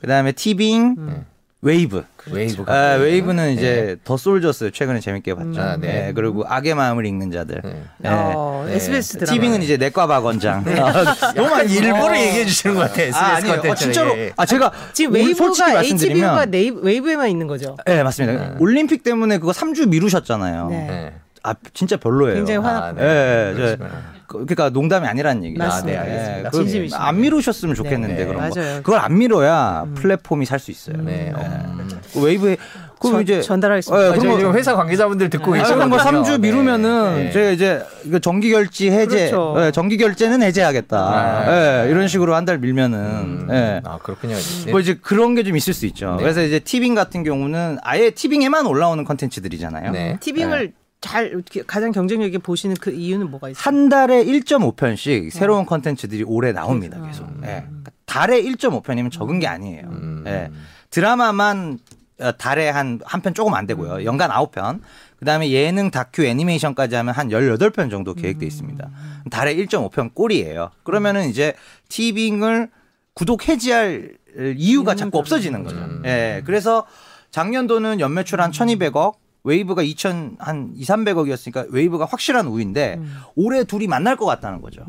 [0.00, 1.24] 그다음에 티빙, 음.
[1.62, 2.02] 웨이브.
[2.30, 5.48] 웨이브가 아, 웨이브는 이제 더 솔저스 최근에 재밌게 봤죠.
[5.48, 5.58] 음.
[5.58, 6.06] 아, 네.
[6.06, 7.60] 네, 그리고 악의 마음을 읽는 자들.
[7.62, 7.82] 네.
[7.98, 8.08] 네.
[8.10, 8.74] 어, 네.
[8.76, 9.32] SBS 드라마.
[9.34, 10.64] 티빙은 이제 내과 박원장.
[10.66, 12.16] 아, 너무 일부러 어.
[12.16, 13.06] 얘기해 주시는 것 같아요.
[13.08, 13.62] SBS 아, 아니에요.
[13.70, 13.74] 어.
[13.74, 14.16] 진짜로.
[14.16, 14.32] 예.
[14.36, 17.76] 아, 제가 지금 웨이브가 말씀드리면 HBO가 웨이브, 웨이브에만 있는 거죠.
[17.86, 18.54] 네, 맞습니다.
[18.58, 20.68] 올림픽 때문에 그거 3주 미루셨잖아요.
[20.70, 20.86] 네.
[20.86, 21.12] 네.
[21.42, 22.36] 아, 진짜 별로예요.
[22.36, 23.84] 굉장히 화났- 아, 예, 예, 저-
[24.30, 25.58] 그- 그러니까 농담이 아니라는 얘기죠.
[25.64, 26.00] 맞습니다.
[26.00, 26.50] 아, 네, 알겠습니다.
[26.50, 27.02] 진심이시네요.
[27.04, 28.26] 안 미루셨으면 좋겠는데 네, 네.
[28.26, 28.60] 그런 거.
[28.60, 28.76] 맞아요.
[28.82, 30.96] 그걸 안 미뤄야 플랫폼이 살 수 있어요.
[30.98, 31.32] 네.
[31.36, 31.42] 네.
[31.42, 31.88] 음.
[32.12, 32.56] 그 웨이브에
[33.00, 34.02] 그 전- 이제 전달하겠습니다.
[34.02, 35.88] 예, 아, 그런 저희 거- 지금 회사 관계자분들 듣고 아, 계시거든요.
[35.88, 36.38] 그런 거 3주 네.
[36.38, 37.30] 미루면은 네.
[37.32, 37.82] 제가 이제
[38.20, 39.54] 정기 결제 해제, 그렇죠.
[39.58, 40.98] 예, 정기 결제는 해제하겠다.
[40.98, 43.48] 아, 예, 이런 식으로 한 달 밀면은 음.
[43.50, 43.80] 예.
[43.84, 44.36] 아 그렇군요.
[44.66, 44.70] 네.
[44.70, 46.12] 뭐 이제 그런 게 좀 있을 수 있죠.
[46.18, 46.22] 네.
[46.22, 49.92] 그래서 이제 티빙 같은 경우는 아예 티빙에만 올라오는 컨텐츠들이잖아요.
[49.92, 50.16] 네.
[50.20, 53.62] 티빙을 잘 가장 경쟁력 있게 보시는 그 이유는 뭐가 있어요?
[53.62, 56.98] 한 달에 1.5편씩 새로운 컨텐츠들이 올해 나옵니다.
[57.00, 57.24] 그렇죠.
[57.24, 57.28] 계속.
[57.36, 57.40] 음.
[57.44, 57.64] 예.
[57.66, 59.86] 그러니까 달에 1.5편이면 적은 게 아니에요.
[59.86, 60.24] 음.
[60.26, 60.50] 예.
[60.90, 61.78] 드라마만
[62.20, 63.66] 어, 달에 한 한 편 조금 안 음.
[63.66, 64.04] 되고요.
[64.04, 64.80] 연간 9편.
[65.18, 68.86] 그다음에 예능, 다큐, 애니메이션까지 하면 한 18편 정도 계획돼 있습니다.
[68.86, 69.30] 음.
[69.30, 70.70] 달에 1.5편 꼴이에요.
[70.82, 71.54] 그러면은 이제
[71.88, 72.68] 티빙을
[73.14, 74.16] 구독 해지할
[74.56, 75.76] 이유가 자꾸 없어지는 거죠.
[75.78, 76.02] 음.
[76.04, 76.42] 예.
[76.44, 76.84] 그래서
[77.30, 79.14] 작년도는 연매출 한 1,200억,
[79.44, 83.16] 웨이브가 2천 한 2, 300억이었으니까 웨이브가 확실한 우위인데 음.
[83.36, 84.84] 올해 둘이 만날 것 같다는 거죠.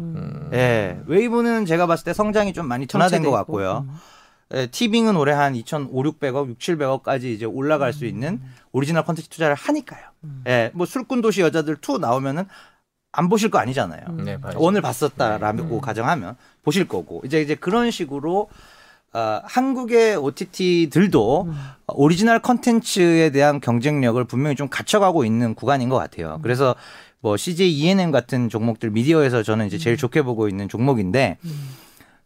[0.54, 1.00] 예.
[1.06, 3.32] 웨이브는 제가 봤을 때 성장이 좀 많이 둔화된 것.
[3.32, 3.86] 같고요.
[3.88, 3.96] 음.
[4.54, 8.42] 예, 티빙은 올해 한 2,500, 600억, 6, 700억까지 이제 올라갈 수 있는
[8.74, 10.02] 오리지널 컨텐츠 투자를 하니까요.
[10.48, 12.46] 예, 뭐 술꾼 도시 여자들 2 나오면은
[13.14, 14.04] 안 보실 거 아니잖아요.
[14.24, 14.58] 네, 맞아요.
[14.60, 18.50] 오늘 봤었다라고 가정하면 보실 거고 이제 이제 그런 식으로
[19.14, 21.48] 어, 한국의 OTT들도
[21.88, 26.40] 오리지널 컨텐츠에 대한 경쟁력을 분명히 좀 갖춰가고 있는 구간인 것 같아요.
[26.42, 26.76] 그래서
[27.20, 31.38] 뭐 CJ ENM 같은 종목들 미디어에서 저는 이제 제일 좋게 보고 있는 종목인데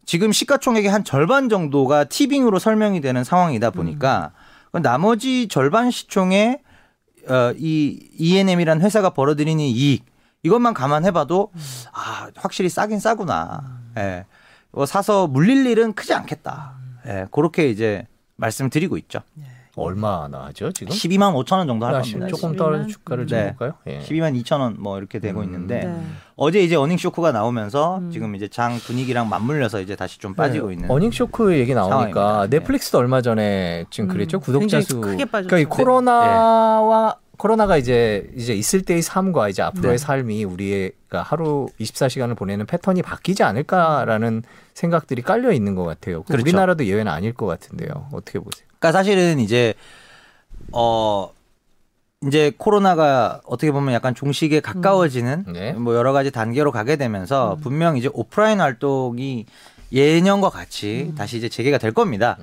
[0.04, 4.32] 지금 시가총액의 한 절반 정도가 티빙으로 설명이 되는 상황이다 보니까
[4.70, 6.60] 그 나머지 절반 시총에
[7.28, 10.04] 어, 이 ENM이라는 회사가 벌어들이는 이익
[10.44, 11.50] 이것만 감안해봐도
[11.92, 13.80] 아 확실히 싸긴 싸구나.
[13.98, 14.26] 예.
[14.70, 16.75] 뭐 사서 물릴 일은 크지 않겠다.
[17.06, 17.26] 예.
[17.30, 19.20] 그렇게 이제 말씀드리고 있죠.
[19.78, 20.90] 얼마나 하죠 지금?
[20.94, 22.34] 12만 5천 원 정도 할 하나씩 겁니다.
[22.34, 22.58] 조금 12만?
[22.58, 23.48] 떨어진 주가를 좀 네.
[23.56, 23.74] 볼까요?
[23.86, 23.98] 예.
[23.98, 25.44] 12만 2천 원 뭐 이렇게 되고 음.
[25.44, 26.00] 있는데 네.
[26.36, 30.88] 어제 이제 어닝 쇼크가 나오면서 지금 이제 장 분위기랑 맞물려서 이제 다시 좀 빠지고 있는.
[30.88, 30.94] 네.
[30.94, 32.46] 어닝 쇼크 얘기 나오니까 상황입니다.
[32.48, 32.58] 네.
[32.58, 35.48] 넷플릭스도 얼마 전에 지금 그랬죠 음, 구독자 굉장히 수 크게 빠졌죠.
[35.48, 39.98] 그러니까 이 코로나와 코로나가 이제 이제 있을 때의 삶과 이제 앞으로의 네.
[39.98, 44.42] 삶이 우리가 하루 24시간을 보내는 패턴이 바뀌지 않을까라는
[44.74, 46.22] 생각들이 깔려 있는 것 같아요.
[46.22, 46.42] 그렇죠.
[46.42, 48.08] 우리나라도 예외는 아닐 것 같은데요.
[48.12, 48.66] 어떻게 보세요?
[48.78, 49.74] 그러니까 사실은 이제
[50.72, 51.30] 어
[52.26, 55.72] 이제 코로나가 어떻게 보면 약간 종식에 가까워지는 네.
[55.72, 59.46] 뭐 여러 가지 단계로 가게 되면서 분명 이제 오프라인 활동이
[59.92, 62.36] 예년과 같이 다시 이제 재개가 될 겁니다.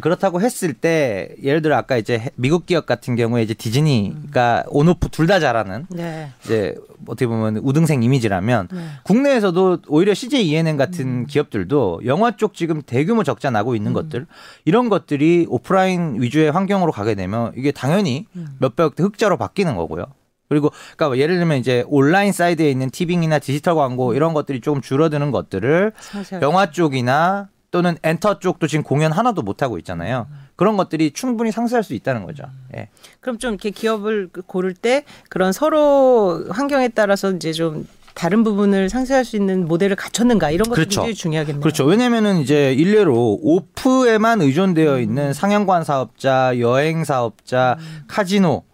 [0.00, 5.08] 그렇다고 했을 때 예를 들어 아까 이제 해- 미국 기업 같은 경우에 이제 디즈니가 온오프
[5.10, 6.30] 둘 다 잘하는 네.
[6.44, 6.74] 이제
[7.06, 8.84] 어떻게 보면 우등생 이미지라면 네.
[9.04, 14.26] 국내에서도 오히려 CJ ENM 같은 기업들도 영화 쪽 지금 대규모 적자 나고 있는 것들
[14.64, 18.26] 이런 것들이 오프라인 위주의 환경으로 가게 되면 이게 당연히
[18.58, 20.06] 몇백억 대 흑자로 바뀌는 거고요.
[20.50, 24.82] 그리고 그러니까 뭐 예를 들면 이제 온라인 사이드에 있는 티빙이나 디지털 광고 이런 것들이 조금
[24.82, 30.26] 줄어드는 것들을 사실 영화 쪽이나 또는 엔터 쪽도 지금 공연 하나도 못 하고 있잖아요.
[30.56, 32.42] 그런 것들이 충분히 상쇄할 수 있다는 거죠.
[32.76, 32.88] 예.
[33.20, 39.24] 그럼 좀 이렇게 기업을 고를 때 그런 서로 환경에 따라서 이제 좀 다른 부분을 상쇄할
[39.24, 41.02] 수 있는 모델을 갖췄는가 이런 것도 그렇죠.
[41.02, 41.60] 굉장히 중요하겠네요.
[41.60, 41.84] 그렇죠.
[41.84, 47.78] 왜냐면은 이제 일례로 오프에만 의존되어 있는 상영관 사업자, 여행 사업자,
[48.08, 48.64] 카지노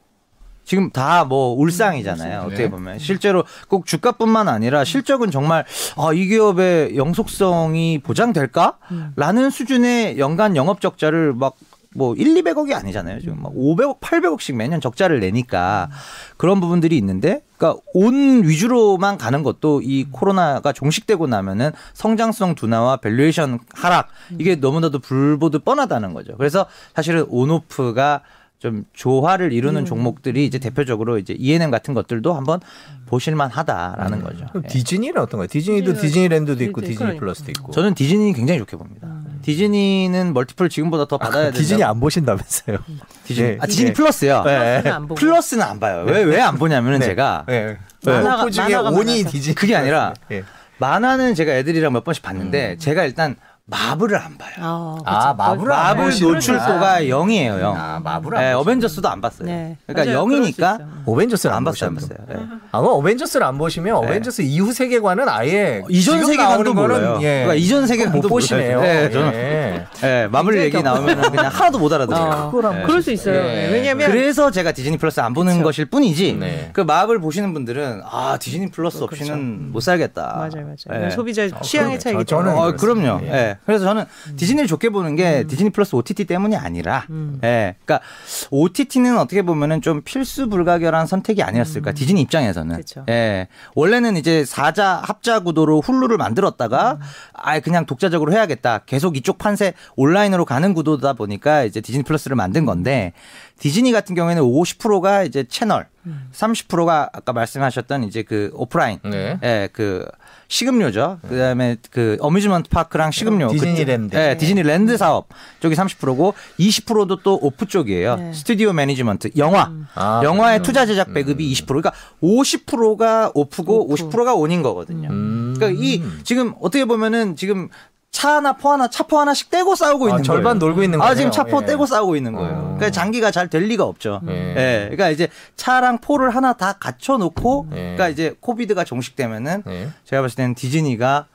[0.66, 2.40] 지금 다 뭐 울상이잖아요.
[2.40, 2.70] 어떻게 네.
[2.70, 5.64] 보면 실제로 꼭 주가뿐만 아니라 실적은 정말
[5.96, 13.20] 아, 이 기업의 영속성이 보장될까?라는 수준의 연간 영업 적자를 막뭐 1, 200억이 아니잖아요.
[13.20, 15.88] 지금 막 500억, 800억씩 매년 적자를 내니까
[16.36, 23.60] 그런 부분들이 있는데 그러니까 온 위주로만 가는 것도 이 코로나가 종식되고 나면은 성장성 둔화와 valuation
[23.74, 24.08] 하락
[24.38, 26.36] 이게 너무나도 불보듯 뻔하다는 거죠.
[26.36, 28.20] 그래서 사실은 온오프가
[28.58, 29.84] 좀 조화를 이루는 음.
[29.84, 32.60] 종목들이 이제 대표적으로 이제 ENM 같은 것들도 한번
[33.06, 34.24] 보실만하다라는 음.
[34.24, 34.46] 거죠.
[34.64, 34.66] 예.
[34.66, 35.46] 디즈니는 어떤가요?
[35.46, 37.20] 디즈니도 디즈니 랜드도 있고 디즈니 그러니까.
[37.20, 37.72] 플러스도 있고.
[37.72, 39.06] 저는 디즈니 굉장히 좋게 봅니다.
[39.08, 39.40] 음.
[39.42, 41.58] 디즈니는 multiple 지금보다 더 받아야 된다.
[41.58, 42.78] 디즈니 안 보신다면서요?
[43.24, 43.58] 디즈니, 네.
[43.60, 43.92] 아, 디즈니 네.
[43.92, 44.42] 플러스요.
[44.44, 44.82] 네.
[45.16, 46.04] 플러스는 안 봐요.
[46.06, 47.06] 왜 왜 안 보냐면은 네.
[47.06, 47.76] 제가 네.
[48.04, 50.42] 만화 중에 only 디즈니 그게 아니라 네.
[50.78, 52.78] 만화는 제가 애들이랑 몇 번씩 봤는데 음.
[52.78, 53.36] 제가 일단
[53.68, 54.52] 마블을 안 봐요.
[54.60, 57.76] 아, 아 마블 마블 노출도가 0이에요, 0.
[57.76, 59.48] 아, 마블 네, 어벤져스도 안 봤어요.
[59.48, 59.76] 네.
[59.88, 60.24] 그러니까 맞아요.
[60.24, 62.18] 0이니까 어벤져스를 안, 안 봤어요, 안 봤어요.
[62.28, 62.36] 네.
[62.70, 64.06] 아, 어벤져스를 안 보시면 네.
[64.06, 67.18] 어벤져스 이후 세계관은 아예 이전 세계관도 몰라요.
[67.22, 67.42] 예.
[67.42, 68.80] 그러니까 이전 세계관 못 보시네요.
[68.80, 69.86] 네, 저는 예.
[70.00, 72.52] 네, 마블 얘기 나오면 그냥 하나도 못 알아들어요.
[72.54, 72.82] 어, 네.
[72.84, 73.34] 그럴 수 있어요.
[73.34, 73.68] 예.
[73.72, 75.64] 왜냐면 그래서 제가 디즈니 플러스 안 보는 그렇죠.
[75.64, 76.34] 것일 뿐이지.
[76.34, 76.70] 네.
[76.72, 79.12] 그 마블 보시는 분들은 아 디즈니 플러스 그렇죠.
[79.12, 80.34] 없이는 못 살겠다.
[80.36, 81.10] 맞아요, 맞아요.
[81.10, 82.50] 소비자 취향의 차이기 때문에.
[82.52, 83.26] 어, 그럼요.
[83.26, 83.55] 예.
[83.64, 84.04] 그래서 저는
[84.36, 85.46] 디즈니를 좋게 보는 게 음.
[85.46, 87.38] 디즈니 플러스 OTT 때문이 아니라, 음.
[87.44, 88.06] 예, 그러니까
[88.50, 91.94] OTT는 어떻게 보면은 좀 필수 불가결한 선택이 아니었을까 음.
[91.94, 93.04] 디즈니 입장에서는, 그쵸.
[93.08, 97.00] 예, 원래는 이제 사자 합자 구도로 훌루를 만들었다가 음.
[97.32, 102.66] 아예 그냥 독자적으로 해야겠다, 계속 이쪽 판세 온라인으로 가는 구도다 보니까 이제 디즈니 플러스를 만든
[102.66, 103.12] 건데
[103.58, 105.88] 디즈니 같은 경우에는 50%가 이제 채널,
[106.32, 109.38] 30%가 아까 말씀하셨던 이제 그 오프라인, 네.
[109.42, 110.06] 예, 그
[110.48, 111.18] 식음료죠.
[111.28, 113.48] 그다음에 그 amusement park랑 식음료.
[113.50, 114.16] 디즈니랜드.
[114.16, 115.28] 그, 네, 디즈니랜드 사업
[115.60, 118.16] 쪽이 30%고 20%도 또 오프 쪽이에요.
[118.16, 118.32] 네.
[118.32, 119.66] studio management, 영화.
[119.66, 119.86] 음.
[119.94, 121.52] 아, 영화의 투자 제작 배급이 음.
[121.52, 121.66] 20%.
[121.66, 121.92] 그러니까
[122.22, 124.08] 50%가 오프고 오프.
[124.08, 125.08] 50%가 온인 거거든요.
[125.10, 125.54] 음.
[125.56, 127.68] 그러니까 이 지금 어떻게 보면은 지금
[128.16, 130.70] 차 하나 포 하나 차포 하나씩 떼고 싸우고 아, 있는 절반 거예요.
[130.70, 131.12] 놀고 있는 거예요.
[131.12, 131.66] 아 지금 차포 예.
[131.66, 132.54] 떼고 싸우고 있는 거예요.
[132.54, 132.62] 어.
[132.76, 134.22] 그러니까 장기가 잘 될 리가 없죠.
[134.28, 134.32] 예.
[134.32, 134.78] 예.
[134.84, 137.74] 그러니까 이제 차랑 포를 하나 다 갖춰 놓고 예.
[137.76, 139.90] 그러니까 이제 COVID가 종식되면은 예.
[140.04, 141.26] 제가 봤을 때는 디즈니가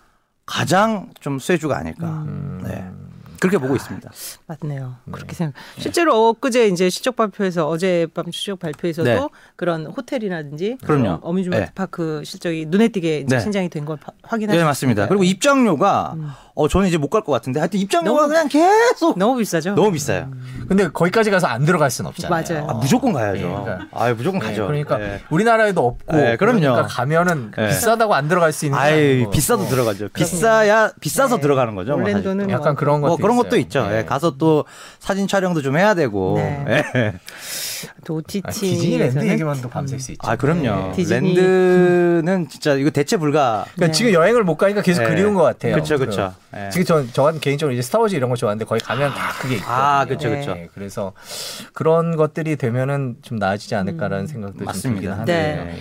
[0.48, 2.08] 가장 좀 수혜주가 아닐까.
[2.08, 2.62] 음.
[2.64, 2.84] 네.
[3.42, 4.10] 그렇게 보고 있습니다.
[4.48, 4.96] 맞네요.
[5.06, 5.12] 네.
[5.12, 5.56] 그렇게 생각.
[5.80, 9.20] 실제로 엊그제 이제 실적 발표에서 어젯밤 실적 발표에서도 네.
[9.56, 11.20] 그런 호텔이라든지 그럼요.
[11.24, 11.72] amusement 네.
[11.74, 13.40] park 실적이 눈에 띄게 네.
[13.40, 14.54] 신장이 된 걸 확인하셨습니다.
[14.56, 15.08] 네, 맞습니다.
[15.08, 16.30] 그리고 입장료가 음.
[16.54, 19.74] 어 저는 이제 못 갈 것 같은데 하여튼 입장료가 너무, 그냥 계속 너무 비싸죠.
[19.74, 20.30] 너무 비싸요.
[20.32, 20.66] 음.
[20.70, 22.44] 근데 거기까지 가서 안 들어갈 수는 없잖아요.
[22.48, 22.68] 맞아요.
[22.70, 23.42] 아, 무조건 가야죠.
[23.42, 23.88] 네, 그러니까.
[23.92, 24.68] 아 무조건 네, 가죠.
[24.68, 25.22] 그러니까 네.
[25.32, 26.60] 우리나라에도 없고 네, 그럼요.
[26.60, 27.70] 그러니까 가면은 네.
[27.70, 29.68] 비싸다고 안 들어갈 수 있는 아이 비싸도 어.
[29.68, 30.10] 들어가죠.
[30.10, 31.42] 비싸야 비싸서 네.
[31.42, 31.94] 들어가는 거죠.
[31.98, 33.88] 뭐 올랜도는 뭐 약간 그런 것도 뭐 그런 것도 있죠.
[33.88, 34.06] 네.
[34.06, 34.66] 가서 또
[35.00, 36.36] 사진 촬영도 좀 해야 되고.
[36.38, 36.84] 네.
[38.06, 40.28] 또 OTT 아, 디즈니랜드 얘기만 도 밤샐 수 있죠.
[40.28, 40.94] 아 그럼요.
[40.96, 41.34] 디즈니.
[41.34, 43.66] 랜드는 진짜 이거 대체 불가.
[43.76, 45.74] 그러니까 지금 여행을 못 가니까 계속 그리운 것 같아요.
[45.74, 46.34] 그렇죠, 그렇죠.
[46.72, 49.66] 지금 저, 저 같은 개인적으로 이제 스타워즈 이런 거 좋아하는데 거기 가면 다 그게 있고.
[49.70, 50.54] 아, 그렇죠, 그렇죠.
[50.54, 51.14] 네, 그래서
[51.74, 54.28] 그런 것들이 되면은 좀 나아지지 않을까라는 음.
[54.28, 55.16] 생각도 맞습니다.
[55.18, 55.66] 좀 들긴.
[55.66, 55.76] 네.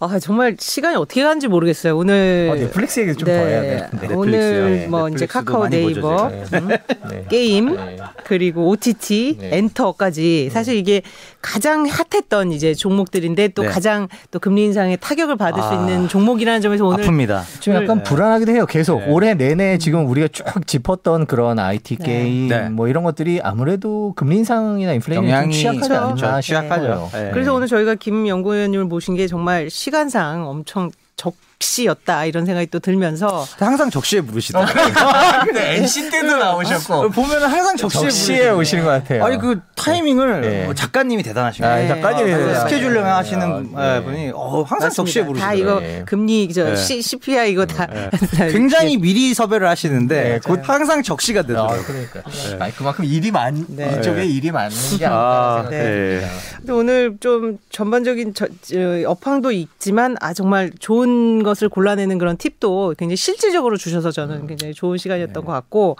[0.00, 1.96] 아 정말 시간이 어떻게 가는지 모르겠어요.
[1.96, 3.38] 오늘 어, 넷플릭스 얘기 좀더 네.
[3.38, 4.14] 해야 되는데.
[4.14, 4.86] 오늘 네.
[4.86, 6.68] 뭐 이제 카카오 네이버 음,
[7.10, 7.26] 네.
[7.28, 7.96] 게임 네.
[8.24, 9.56] 그리고 OTT 네.
[9.58, 11.02] 엔터까지 사실 이게
[11.40, 13.68] 가장 핫했던 이제 종목들인데 또 네.
[13.68, 17.42] 가장 또 금리 인상에 타격을 받을 아, 수 있는 종목이라는 점에서 오늘 아픕니다.
[17.60, 18.66] 좀 약간 불안하기도 해요.
[18.66, 24.36] 계속 올해 내내 지금 우리가 쭉 짚었던 그런 IT 게임 뭐 이런 것들이 아무래도 금리
[24.38, 27.10] 인상이나 인플레이션이 취약하지 않나 취약하죠.
[27.32, 32.78] 그래서 오늘 저희가 김 연구위원님을 모신 게 정말 시간상 엄청 적 적시였다 이런 생각이 또
[32.78, 34.60] 들면서 항상 적시에 부르시다.
[34.60, 34.64] 어,
[35.44, 39.24] 근데 NC 때도 나오셨고 어, 보면 항상 적시에, 적시에 오시는 것 같아요.
[39.24, 40.64] 아니 그 타이밍을 네.
[40.64, 41.92] 뭐 작가님이 대단하신 거예요.
[41.92, 44.02] 아, 작가님이 아, 스케줄링 하시는 네.
[44.02, 45.48] 분이 어, 항상 적시에 부르시다.
[45.48, 46.02] 다 이거 네.
[46.06, 46.76] 금리 저 네.
[46.76, 47.86] CPI 이거 다
[48.38, 48.52] 네.
[48.52, 51.80] 굉장히 미리 섭외를 하시는데 곧 항상 적시가 되더라고요.
[51.80, 52.22] 아, 그러니까.
[52.60, 56.28] 아니, 그만큼 일이 많 이쪽에 일이 많은 게 아닌가 아, 네.
[56.58, 62.94] 근데 오늘 좀 전반적인 저, 저, 업황도 있지만 아 정말 좋은 것을 골라내는 그런 팁도
[62.98, 64.46] 굉장히 실질적으로 주셔서 저는 음.
[64.46, 65.46] 굉장히 좋은 시간이었던 네.
[65.46, 65.96] 것 같고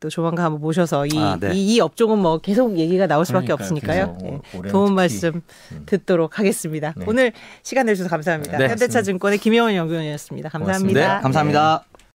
[0.00, 1.52] 또 조만간 한번 모셔서 이, 아, 네.
[1.54, 4.16] 이, 이, 업종은 뭐 계속 얘기가 나올 수밖에 그러니까요.
[4.16, 4.40] 없으니까요.
[4.62, 4.68] 네.
[4.70, 5.42] 도움 말씀
[5.72, 5.82] 음.
[5.86, 6.94] 듣도록 하겠습니다.
[6.96, 7.04] 네.
[7.06, 7.32] 오늘
[7.62, 8.58] 시간 내주셔서 감사합니다.
[8.58, 10.48] 네, 현대차증권의 김영원 연구원이었습니다.
[10.48, 11.16] 감사합니다.
[11.16, 11.84] 네, 감사합니다.